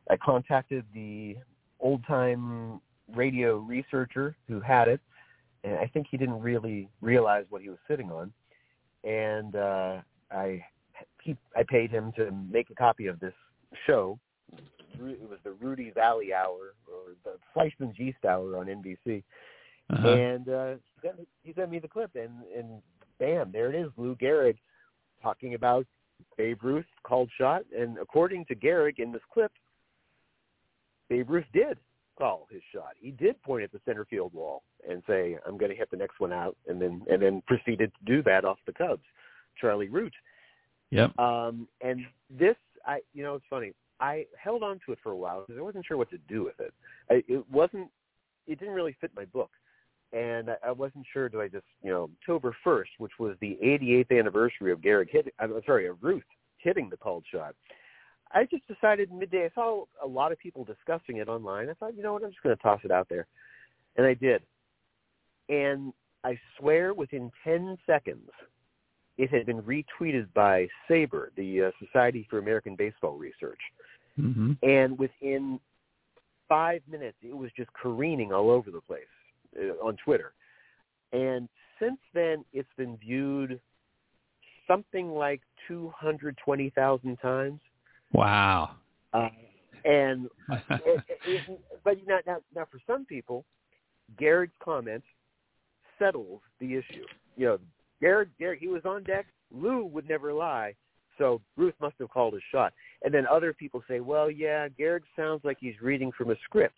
I 0.09 0.17
contacted 0.17 0.85
the 0.93 1.35
old 1.79 2.05
time 2.05 2.79
radio 3.15 3.57
researcher 3.57 4.35
who 4.47 4.59
had 4.59 4.87
it, 4.87 5.01
and 5.63 5.75
I 5.75 5.87
think 5.87 6.07
he 6.09 6.17
didn't 6.17 6.39
really 6.39 6.89
realize 7.01 7.45
what 7.49 7.61
he 7.61 7.69
was 7.69 7.79
sitting 7.87 8.11
on, 8.11 8.31
and 9.03 9.55
uh, 9.55 9.97
I 10.31 10.63
he 11.23 11.35
I 11.55 11.63
paid 11.63 11.91
him 11.91 12.11
to 12.17 12.31
make 12.31 12.69
a 12.69 12.75
copy 12.75 13.07
of 13.07 13.19
this 13.19 13.33
show. 13.85 14.19
It 14.99 15.29
was 15.29 15.39
the 15.43 15.51
Rudy 15.51 15.91
Vallée 15.95 16.33
Hour 16.33 16.73
or 16.87 17.13
the 17.23 17.37
Fleischmann's 17.53 17.99
Yeast 17.99 18.23
Hour 18.25 18.57
on 18.57 18.67
NBC, 18.67 19.23
Uh-huh. 19.89 20.07
and 20.09 20.49
uh, 20.49 20.71
he, 20.71 21.07
sent 21.07 21.19
me, 21.19 21.27
he 21.43 21.53
sent 21.53 21.71
me 21.71 21.79
the 21.79 21.87
clip, 21.87 22.11
and 22.15 22.31
and 22.55 22.81
bam, 23.19 23.51
there 23.51 23.71
it 23.71 23.75
is, 23.75 23.89
Lou 23.97 24.15
Gehrig 24.15 24.57
talking 25.23 25.53
about 25.53 25.85
Babe 26.37 26.63
Ruth 26.63 26.85
called 27.03 27.29
shot, 27.37 27.63
and 27.77 27.97
according 27.97 28.45
to 28.45 28.55
Gehrig 28.55 28.99
in 28.99 29.11
this 29.11 29.21
clip, 29.33 29.51
Babe 31.09 31.29
Ruth 31.29 31.45
did 31.53 31.77
call 32.17 32.47
his 32.51 32.61
shot. 32.73 32.93
He 32.99 33.11
did 33.11 33.41
point 33.43 33.63
at 33.63 33.71
the 33.71 33.79
center 33.85 34.05
field 34.05 34.33
wall 34.33 34.63
and 34.89 35.01
say, 35.07 35.37
"I'm 35.47 35.57
going 35.57 35.71
to 35.71 35.77
hit 35.77 35.89
the 35.89 35.97
next 35.97 36.19
one 36.19 36.33
out," 36.33 36.57
and 36.67 36.81
then 36.81 37.03
and 37.09 37.21
then 37.21 37.41
proceeded 37.47 37.91
to 37.93 38.05
do 38.05 38.23
that 38.23 38.43
off 38.43 38.57
the 38.65 38.73
Cubs, 38.73 39.03
Charlie 39.59 39.89
Root. 39.89 40.13
Yep. 40.91 41.17
Um, 41.19 41.67
and 41.81 42.01
this, 42.29 42.55
I, 42.85 42.99
you 43.13 43.23
know, 43.23 43.35
it's 43.35 43.45
funny. 43.49 43.73
I 43.99 44.25
held 44.41 44.63
on 44.63 44.79
to 44.85 44.91
it 44.93 44.99
for 45.01 45.11
a 45.11 45.17
while 45.17 45.41
because 45.41 45.59
I 45.59 45.63
wasn't 45.63 45.85
sure 45.85 45.97
what 45.97 46.09
to 46.11 46.17
do 46.29 46.43
with 46.43 46.59
it. 46.59 46.73
I, 47.09 47.23
it 47.27 47.43
wasn't, 47.51 47.89
it 48.45 48.59
didn't 48.59 48.73
really 48.73 48.95
fit 49.01 49.11
my 49.15 49.25
book, 49.25 49.49
and 50.13 50.49
I, 50.65 50.71
wasn't 50.71 51.05
sure. 51.11 51.29
Do 51.29 51.41
I 51.41 51.47
just, 51.47 51.65
you 51.83 51.91
know, 51.91 52.09
October 52.21 52.55
first, 52.63 52.91
which 52.97 53.11
was 53.19 53.35
the 53.41 53.57
88th 53.63 54.17
anniversary 54.17 54.71
of 54.71 54.79
Gehrig 54.79 55.09
hitting, 55.09 55.33
I'm 55.39 55.53
sorry, 55.65 55.87
of 55.87 55.97
Ruth 56.01 56.23
hitting 56.57 56.89
the 56.89 56.97
called 56.97 57.25
shot. 57.31 57.55
I 58.31 58.45
just 58.45 58.67
decided 58.67 59.11
midday. 59.11 59.45
I 59.45 59.49
saw 59.53 59.85
a 60.03 60.07
lot 60.07 60.31
of 60.31 60.39
people 60.39 60.65
discussing 60.65 61.17
it 61.17 61.29
online. 61.29 61.69
I 61.69 61.73
thought, 61.73 61.95
you 61.95 62.03
know 62.03 62.13
what, 62.13 62.23
I'm 62.23 62.31
just 62.31 62.43
going 62.43 62.55
to 62.55 62.61
toss 62.61 62.81
it 62.83 62.91
out 62.91 63.07
there, 63.09 63.27
and 63.95 64.05
I 64.05 64.13
did. 64.13 64.41
And 65.49 65.93
I 66.23 66.37
swear, 66.59 66.93
within 66.93 67.31
10 67.43 67.77
seconds, 67.85 68.29
it 69.17 69.29
had 69.29 69.45
been 69.45 69.61
retweeted 69.61 70.27
by 70.33 70.67
SABR, 70.89 71.27
the 71.35 71.63
uh, 71.63 71.71
Society 71.83 72.27
for 72.29 72.39
American 72.39 72.75
Baseball 72.75 73.17
Research. 73.17 73.59
hmm 74.15 74.53
And 74.61 74.97
within 74.97 75.59
five 76.49 76.81
minutes, 76.89 77.17
it 77.21 77.35
was 77.35 77.49
just 77.55 77.71
careening 77.73 78.33
all 78.33 78.49
over 78.49 78.71
the 78.71 78.81
place 78.81 79.03
on 79.83 79.97
Twitter. 80.03 80.33
And 81.13 81.47
since 81.79 81.99
then, 82.13 82.43
it's 82.53 82.69
been 82.77 82.97
viewed 82.97 83.59
something 84.67 85.09
like 85.09 85.41
220,000 85.67 87.17
times. 87.17 87.59
Wow. 88.13 88.71
Uh, 89.13 89.29
and 89.85 90.27
it, 90.69 91.03
it, 91.25 91.59
but 91.83 91.97
now, 92.05 92.19
now, 92.25 92.37
now, 92.53 92.67
for 92.69 92.79
some 92.85 93.05
people, 93.05 93.45
Gehrig's 94.19 94.51
comment 94.63 95.03
settles 95.97 96.41
the 96.59 96.75
issue. 96.75 97.05
You 97.35 97.45
know, 97.45 97.57
Gehrig, 98.01 98.29
Gehrig, 98.39 98.59
he 98.59 98.67
was 98.67 98.83
on 98.85 99.03
deck. 99.03 99.25
Lou 99.51 99.85
would 99.85 100.07
never 100.09 100.33
lie, 100.33 100.75
so 101.17 101.41
Ruth 101.55 101.73
must 101.79 101.95
have 101.99 102.09
called 102.09 102.33
his 102.33 102.43
shot. 102.51 102.73
And 103.03 103.13
then 103.13 103.25
other 103.25 103.53
people 103.53 103.81
say, 103.87 104.01
well, 104.01 104.29
yeah, 104.29 104.67
Gehrig 104.67 105.03
sounds 105.15 105.41
like 105.43 105.57
he's 105.59 105.79
reading 105.81 106.11
from 106.17 106.31
a 106.31 106.35
script, 106.43 106.75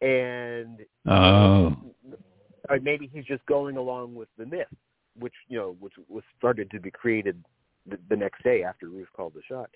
and 0.00 0.80
oh. 1.08 1.76
or 2.68 2.78
maybe 2.80 3.10
he's 3.12 3.24
just 3.24 3.44
going 3.46 3.76
along 3.76 4.14
with 4.14 4.28
the 4.38 4.46
myth, 4.46 4.66
which 5.18 5.34
you 5.48 5.58
know, 5.58 5.76
which 5.80 5.94
was 6.08 6.24
started 6.38 6.70
to 6.70 6.80
be 6.80 6.90
created 6.90 7.42
the, 7.88 7.98
the 8.08 8.16
next 8.16 8.42
day 8.42 8.62
after 8.62 8.88
Ruth 8.88 9.08
called 9.14 9.34
the 9.34 9.42
shot. 9.48 9.70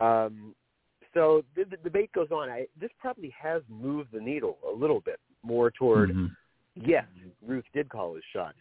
Um, 0.00 0.54
so 1.12 1.44
the, 1.54 1.64
the 1.64 1.76
debate 1.78 2.12
goes 2.12 2.28
on. 2.30 2.48
I, 2.48 2.66
this 2.80 2.90
probably 2.98 3.32
has 3.40 3.62
moved 3.68 4.10
the 4.12 4.20
needle 4.20 4.58
a 4.68 4.74
little 4.74 5.00
bit 5.00 5.20
more 5.42 5.70
toward 5.70 6.10
Mhm. 6.10 6.30
yes, 6.74 7.06
Ruth 7.46 7.64
did 7.72 7.88
call 7.88 8.14
his 8.14 8.24
shot. 8.32 8.54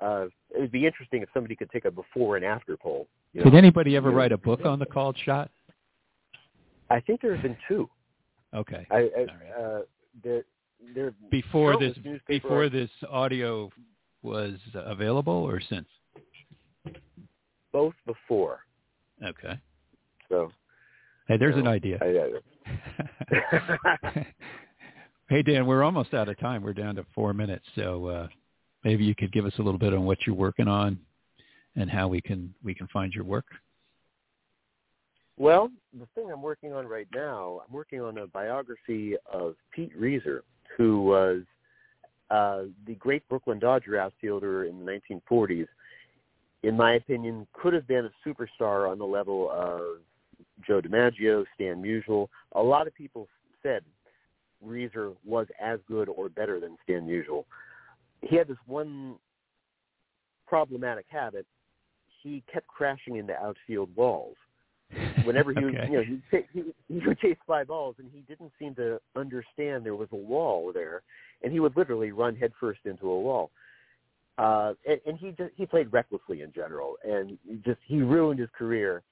Uh, 0.00 0.26
it 0.50 0.60
would 0.60 0.72
be 0.72 0.86
interesting 0.86 1.22
if 1.22 1.28
somebody 1.32 1.56
could 1.56 1.70
take 1.70 1.86
a 1.86 1.90
before 1.90 2.36
and 2.36 2.44
after 2.44 2.76
poll. 2.76 3.06
You 3.32 3.40
know? 3.40 3.50
Did 3.50 3.56
anybody 3.56 3.96
ever 3.96 4.10
write 4.10 4.32
a 4.32 4.36
book 4.36 4.64
on 4.66 4.78
the 4.78 4.86
called 4.86 5.16
shot? 5.24 5.50
I 6.90 7.00
think 7.00 7.22
there 7.22 7.32
have 7.34 7.42
been 7.42 7.56
two. 7.66 7.88
Okay. 8.52 8.86
I, 8.90 8.96
I 8.96 8.98
right. 8.98 9.28
uh, 9.58 9.80
Before 11.30 11.78
this 11.78 11.96
before 12.28 12.68
this 12.68 12.90
audio 13.10 13.70
was 14.22 14.54
available 14.74 15.32
or 15.32 15.60
since? 15.68 15.86
both 17.72 17.94
before. 18.06 18.60
Okay. 19.22 19.58
So 20.28 20.52
Hey, 21.26 21.38
there's 21.38 21.54
you 21.54 21.60
an 21.60 21.64
know, 21.64 21.70
idea. 21.70 21.98
I, 22.00 22.30
hey 25.28 25.42
Dan, 25.42 25.66
we're 25.66 25.82
almost 25.82 26.14
out 26.14 26.28
of 26.28 26.38
time. 26.38 26.62
We're 26.62 26.74
down 26.74 26.94
to 26.96 27.06
four 27.14 27.32
minutes, 27.32 27.64
so 27.74 28.06
uh, 28.06 28.28
maybe 28.84 29.04
you 29.04 29.14
could 29.14 29.32
give 29.32 29.46
us 29.46 29.54
a 29.58 29.62
little 29.62 29.78
bit 29.78 29.94
on 29.94 30.04
what 30.04 30.18
you're 30.26 30.36
working 30.36 30.68
on 30.68 30.98
and 31.76 31.90
how 31.90 32.08
we 32.08 32.20
can 32.20 32.54
we 32.62 32.74
can 32.74 32.86
find 32.88 33.12
your 33.12 33.24
work. 33.24 33.46
Well, 35.36 35.70
the 35.98 36.06
thing 36.14 36.30
I'm 36.30 36.42
working 36.42 36.72
on 36.72 36.86
right 36.86 37.08
now, 37.12 37.62
I'm 37.66 37.74
working 37.74 38.00
on 38.00 38.18
a 38.18 38.26
biography 38.26 39.16
of 39.32 39.56
Pete 39.72 39.98
Reiser, 39.98 40.40
who 40.76 41.02
was 41.02 41.42
uh, 42.30 42.64
the 42.86 42.94
great 42.94 43.28
Brooklyn 43.28 43.58
Dodger 43.58 43.98
outfielder 43.98 44.64
in 44.64 44.84
the 44.84 45.00
1940s. 45.30 45.66
In 46.62 46.76
my 46.76 46.94
opinion, 46.94 47.46
could 47.52 47.72
have 47.74 47.86
been 47.88 48.06
a 48.06 48.28
superstar 48.28 48.90
on 48.90 48.98
the 48.98 49.04
level 49.04 49.50
of 49.50 49.98
Joe 50.66 50.80
DiMaggio, 50.80 51.44
Stan 51.54 51.82
Musial. 51.82 52.28
A 52.52 52.62
lot 52.62 52.86
of 52.86 52.94
people 52.94 53.28
said 53.62 53.82
Reiser 54.64 55.14
was 55.24 55.48
as 55.60 55.80
good 55.88 56.08
or 56.08 56.28
better 56.28 56.60
than 56.60 56.76
Stan 56.84 57.06
Musial. 57.06 57.44
He 58.22 58.36
had 58.36 58.46
this 58.46 58.56
one 58.66 59.16
problematic 60.46 61.06
habit. 61.08 61.44
He 62.22 62.42
kept 62.50 62.68
crashing 62.68 63.16
into 63.16 63.34
outfield 63.34 63.94
walls 63.96 64.36
whenever 65.24 65.52
he 65.58 65.64
was, 65.64 65.74
Okay. 65.74 65.86
you 65.90 65.98
know, 65.98 66.04
he, 66.04 66.38
he 66.52 66.62
he 66.88 67.06
would 67.06 67.18
chase 67.18 67.36
fly 67.46 67.64
balls, 67.64 67.96
and 67.98 68.10
he 68.12 68.20
didn't 68.20 68.52
seem 68.58 68.74
to 68.76 69.00
understand 69.16 69.84
there 69.84 69.94
was 69.94 70.08
a 70.12 70.16
wall 70.16 70.72
there, 70.72 71.02
and 71.42 71.52
he 71.52 71.60
would 71.60 71.76
literally 71.76 72.12
run 72.12 72.36
headfirst 72.36 72.80
into 72.84 73.10
a 73.10 73.20
wall. 73.20 73.50
Uh, 74.36 74.74
and, 74.86 75.00
and 75.06 75.18
he 75.18 75.30
just 75.30 75.52
he 75.56 75.66
played 75.66 75.92
recklessly 75.92 76.42
in 76.42 76.52
general, 76.52 76.96
and 77.04 77.38
he 77.46 77.56
just 77.64 77.78
he 77.86 78.00
ruined 78.00 78.40
his 78.40 78.48
career 78.56 79.02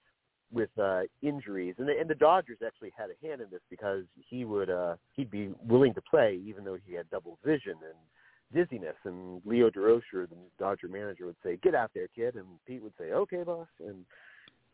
with 0.53 0.71
uh, 0.79 1.03
injuries. 1.23 1.75
And 1.79 1.89
the, 1.89 1.99
and 1.99 2.09
the 2.09 2.15
Dodgers 2.15 2.59
actually 2.65 2.93
had 2.97 3.09
a 3.11 3.27
hand 3.27 3.41
in 3.41 3.49
this 3.51 3.63
because 3.71 4.03
he 4.29 4.45
would 4.45 4.69
uh, 4.69 4.97
he'd 5.15 5.31
be 5.31 5.53
willing 5.67 5.95
to 5.95 6.03
play 6.03 6.41
even 6.45 6.65
though 6.65 6.79
he 6.87 6.95
had 6.95 7.09
double 7.11 7.39
vision 7.45 7.75
and 7.83 7.97
dizziness. 8.53 8.97
And 9.05 9.41
Leo 9.45 9.71
Durocher, 9.71 10.29
the 10.29 10.37
Dodger 10.59 10.89
manager, 10.89 11.27
would 11.27 11.37
say, 11.43 11.59
"Get 11.63 11.75
out 11.75 11.91
there, 11.95 12.09
kid," 12.15 12.35
and 12.35 12.47
Pete 12.67 12.83
would 12.83 12.93
say, 12.99 13.13
"Okay, 13.13 13.43
boss." 13.45 13.69
And 13.81 14.05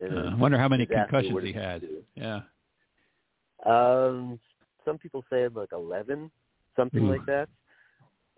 Uh, 0.02 0.30
I 0.30 0.34
wonder 0.34 0.58
how 0.58 0.68
many 0.68 0.86
disaster 0.86 1.10
concussions 1.10 1.44
he 1.44 1.52
had. 1.52 1.82
Yeah. 2.14 2.40
Um, 3.66 4.38
some 4.84 4.98
people 4.98 5.24
say 5.30 5.48
like 5.48 5.72
eleven, 5.72 6.30
something 6.76 7.04
Ooh. 7.04 7.10
like 7.10 7.26
that. 7.26 7.48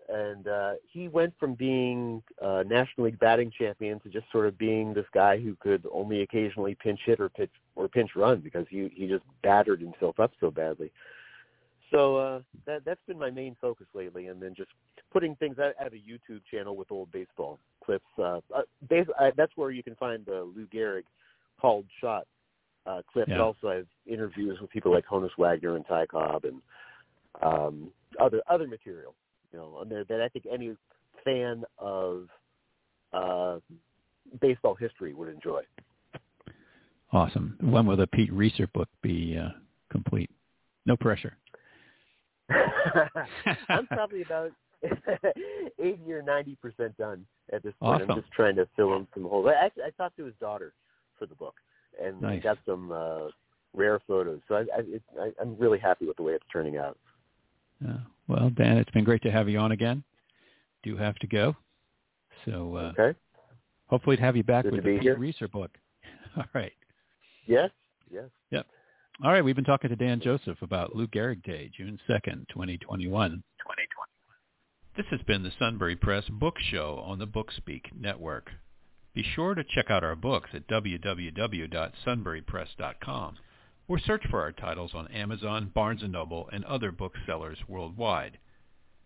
And 0.09 0.47
uh, 0.47 0.73
he 0.91 1.07
went 1.07 1.33
from 1.39 1.53
being 1.53 2.21
uh, 2.41 2.63
National 2.67 3.05
League 3.05 3.19
batting 3.19 3.51
champion 3.57 3.99
to 4.01 4.09
just 4.09 4.25
sort 4.31 4.45
of 4.45 4.57
being 4.57 4.93
this 4.93 5.05
guy 5.13 5.39
who 5.39 5.55
could 5.61 5.85
only 5.93 6.21
occasionally 6.21 6.75
pinch 6.75 6.99
hit 7.05 7.19
or 7.21 7.29
pitch 7.29 7.51
or 7.75 7.87
pinch 7.87 8.11
run 8.15 8.39
because 8.41 8.65
he 8.69 8.89
he 8.93 9.07
just 9.07 9.23
battered 9.41 9.79
himself 9.79 10.19
up 10.19 10.31
so 10.39 10.51
badly. 10.51 10.91
So 11.91 12.17
uh, 12.17 12.41
that 12.65 12.83
that's 12.83 12.99
been 13.07 13.19
my 13.19 13.29
main 13.29 13.55
focus 13.61 13.87
lately, 13.93 14.27
and 14.27 14.41
then 14.41 14.53
just 14.55 14.71
putting 15.13 15.35
things. 15.35 15.57
I 15.59 15.71
I 15.79 15.83
have 15.83 15.93
a 15.93 15.97
YouTube 15.97 16.41
channel 16.49 16.75
with 16.75 16.91
old 16.91 17.11
baseball 17.11 17.59
clips. 17.85 18.05
Uh, 18.17 18.41
uh, 18.53 18.63
bas- 18.89 19.07
I, 19.19 19.31
that's 19.37 19.53
where 19.55 19.71
you 19.71 19.83
can 19.83 19.95
find 19.95 20.25
the 20.25 20.41
Lou 20.55 20.67
Gehrig 20.73 21.03
called 21.61 21.85
shot 21.99 22.25
uh, 22.85 23.01
clip. 23.11 23.27
Yeah. 23.27 23.35
But 23.37 23.43
also, 23.43 23.67
I 23.67 23.75
have 23.75 23.87
interviews 24.05 24.57
with 24.59 24.71
people 24.71 24.91
like 24.91 25.05
Honus 25.05 25.29
Wagner 25.37 25.75
and 25.75 25.85
Ty 25.87 26.07
Cobb 26.07 26.45
and 26.45 26.61
um, 27.41 27.91
other 28.19 28.41
other 28.49 28.67
material. 28.67 29.13
You 29.53 29.59
know, 29.59 29.79
and 29.81 29.91
that 29.91 30.07
that 30.09 30.21
I 30.21 30.29
think 30.29 30.45
any 30.51 30.75
fan 31.23 31.63
of 31.77 32.27
uh, 33.13 33.57
baseball 34.41 34.75
history 34.75 35.13
would 35.13 35.29
enjoy. 35.29 35.61
Awesome. 37.13 37.57
When 37.61 37.85
will 37.85 37.97
the 37.97 38.07
Pete 38.07 38.33
Reiser 38.33 38.71
book 38.71 38.87
be 39.01 39.37
uh, 39.37 39.49
complete? 39.91 40.29
No 40.85 40.95
pressure. 40.95 41.37
I'm 43.69 43.85
probably 43.87 44.21
about 44.25 44.51
eighty 45.79 46.11
or 46.11 46.21
ninety 46.21 46.57
percent 46.61 46.97
done 46.97 47.25
at 47.53 47.61
this 47.63 47.73
point. 47.79 48.01
Awesome. 48.01 48.11
I'm 48.11 48.21
just 48.21 48.31
trying 48.31 48.55
to 48.55 48.67
fill 48.75 48.95
in 48.95 49.07
some 49.13 49.23
holes. 49.23 49.47
I 49.49 49.65
actually 49.65 49.83
I 49.83 49.89
talked 49.91 50.17
to 50.17 50.25
his 50.25 50.33
daughter 50.39 50.73
for 51.21 51.27
the 51.27 51.35
book 51.35 51.53
and 52.03 52.19
Nice. 52.19 52.41
got 52.41 52.57
some 52.65 52.91
uh, 52.91 53.27
rare 53.75 53.99
photos. 54.07 54.39
So 54.47 54.55
I, 54.55 54.59
I, 54.61 54.79
it, 54.79 55.03
I, 55.19 55.31
I'm 55.39 55.55
really 55.59 55.77
happy 55.77 56.07
with 56.07 56.17
the 56.17 56.23
way 56.23 56.33
it's 56.33 56.43
turning 56.51 56.77
out. 56.77 56.97
Uh, 57.87 57.97
well, 58.27 58.49
Dan, 58.49 58.77
it's 58.77 58.89
been 58.91 59.03
great 59.03 59.21
to 59.21 59.31
have 59.31 59.47
you 59.47 59.59
on 59.59 59.71
again. 59.71 60.03
Do 60.83 60.97
have 60.97 61.15
to 61.19 61.27
go, 61.27 61.55
so 62.45 62.75
uh, 62.75 62.93
Okay. 62.99 63.17
hopefully 63.85 64.15
to 64.17 64.21
have 64.23 64.35
you 64.35 64.43
back 64.43 64.63
Good 64.63 64.73
with 64.73 64.83
the 64.83 64.97
Pete. 64.99 65.11
Reiser 65.19 65.51
book. 65.51 65.69
All 66.37 66.43
right. 66.55 66.71
Yes. 67.45 67.69
Yes. 68.11 68.29
Yep. 68.49 68.65
All 69.23 69.31
right, 69.31 69.43
we've 69.45 69.55
been 69.55 69.63
talking 69.65 69.91
to 69.91 69.95
Dan 69.95 70.19
Joseph 70.21 70.59
about 70.63 70.95
Lou 70.95 71.05
Gehrig 71.07 71.43
Day, 71.43 71.69
June 71.77 71.99
2nd, 72.09 72.47
twenty 72.49 72.77
twenty 72.79 73.07
one. 73.07 73.43
Twenty 73.63 73.83
twenty 73.93 74.17
one. 74.25 74.97
This 74.97 75.05
has 75.11 75.21
been 75.27 75.43
the 75.43 75.51
Sunbury 75.59 75.95
Press 75.95 76.23
Book 76.29 76.55
Show 76.71 77.01
on 77.05 77.19
the 77.19 77.27
Bookspeak 77.27 77.83
Network. 77.99 78.49
Be 79.13 79.23
sure 79.23 79.53
to 79.55 79.63
check 79.63 79.91
out 79.91 80.03
our 80.03 80.15
books 80.15 80.49
at 80.53 80.67
www.sunburypress.com 80.67 83.37
or 83.87 83.99
search 83.99 84.23
for 84.29 84.41
our 84.41 84.51
titles 84.53 84.91
on 84.93 85.07
Amazon, 85.09 85.71
Barnes 85.73 86.03
& 86.03 86.07
Noble, 86.07 86.47
and 86.53 86.63
other 86.63 86.91
booksellers 86.91 87.57
worldwide. 87.67 88.37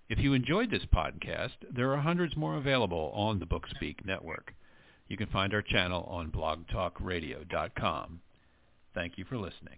If 0.08 0.20
you 0.20 0.34
enjoyed 0.34 0.70
this 0.70 0.86
podcast, 0.94 1.56
there 1.72 1.92
are 1.92 1.98
hundreds 1.98 2.38
more 2.38 2.58
available 2.58 3.12
on 3.16 3.40
the 3.40 3.48
Bookspeak 3.48 4.06
Network. 4.06 4.54
You 5.08 5.18
can 5.18 5.26
find 5.28 5.52
our 5.54 5.64
channel 5.64 6.04
on 6.04 6.32
blogtalkradio.com. 6.32 8.22
Thank 8.94 9.18
you 9.18 9.26
for 9.26 9.38
listening. 9.38 9.78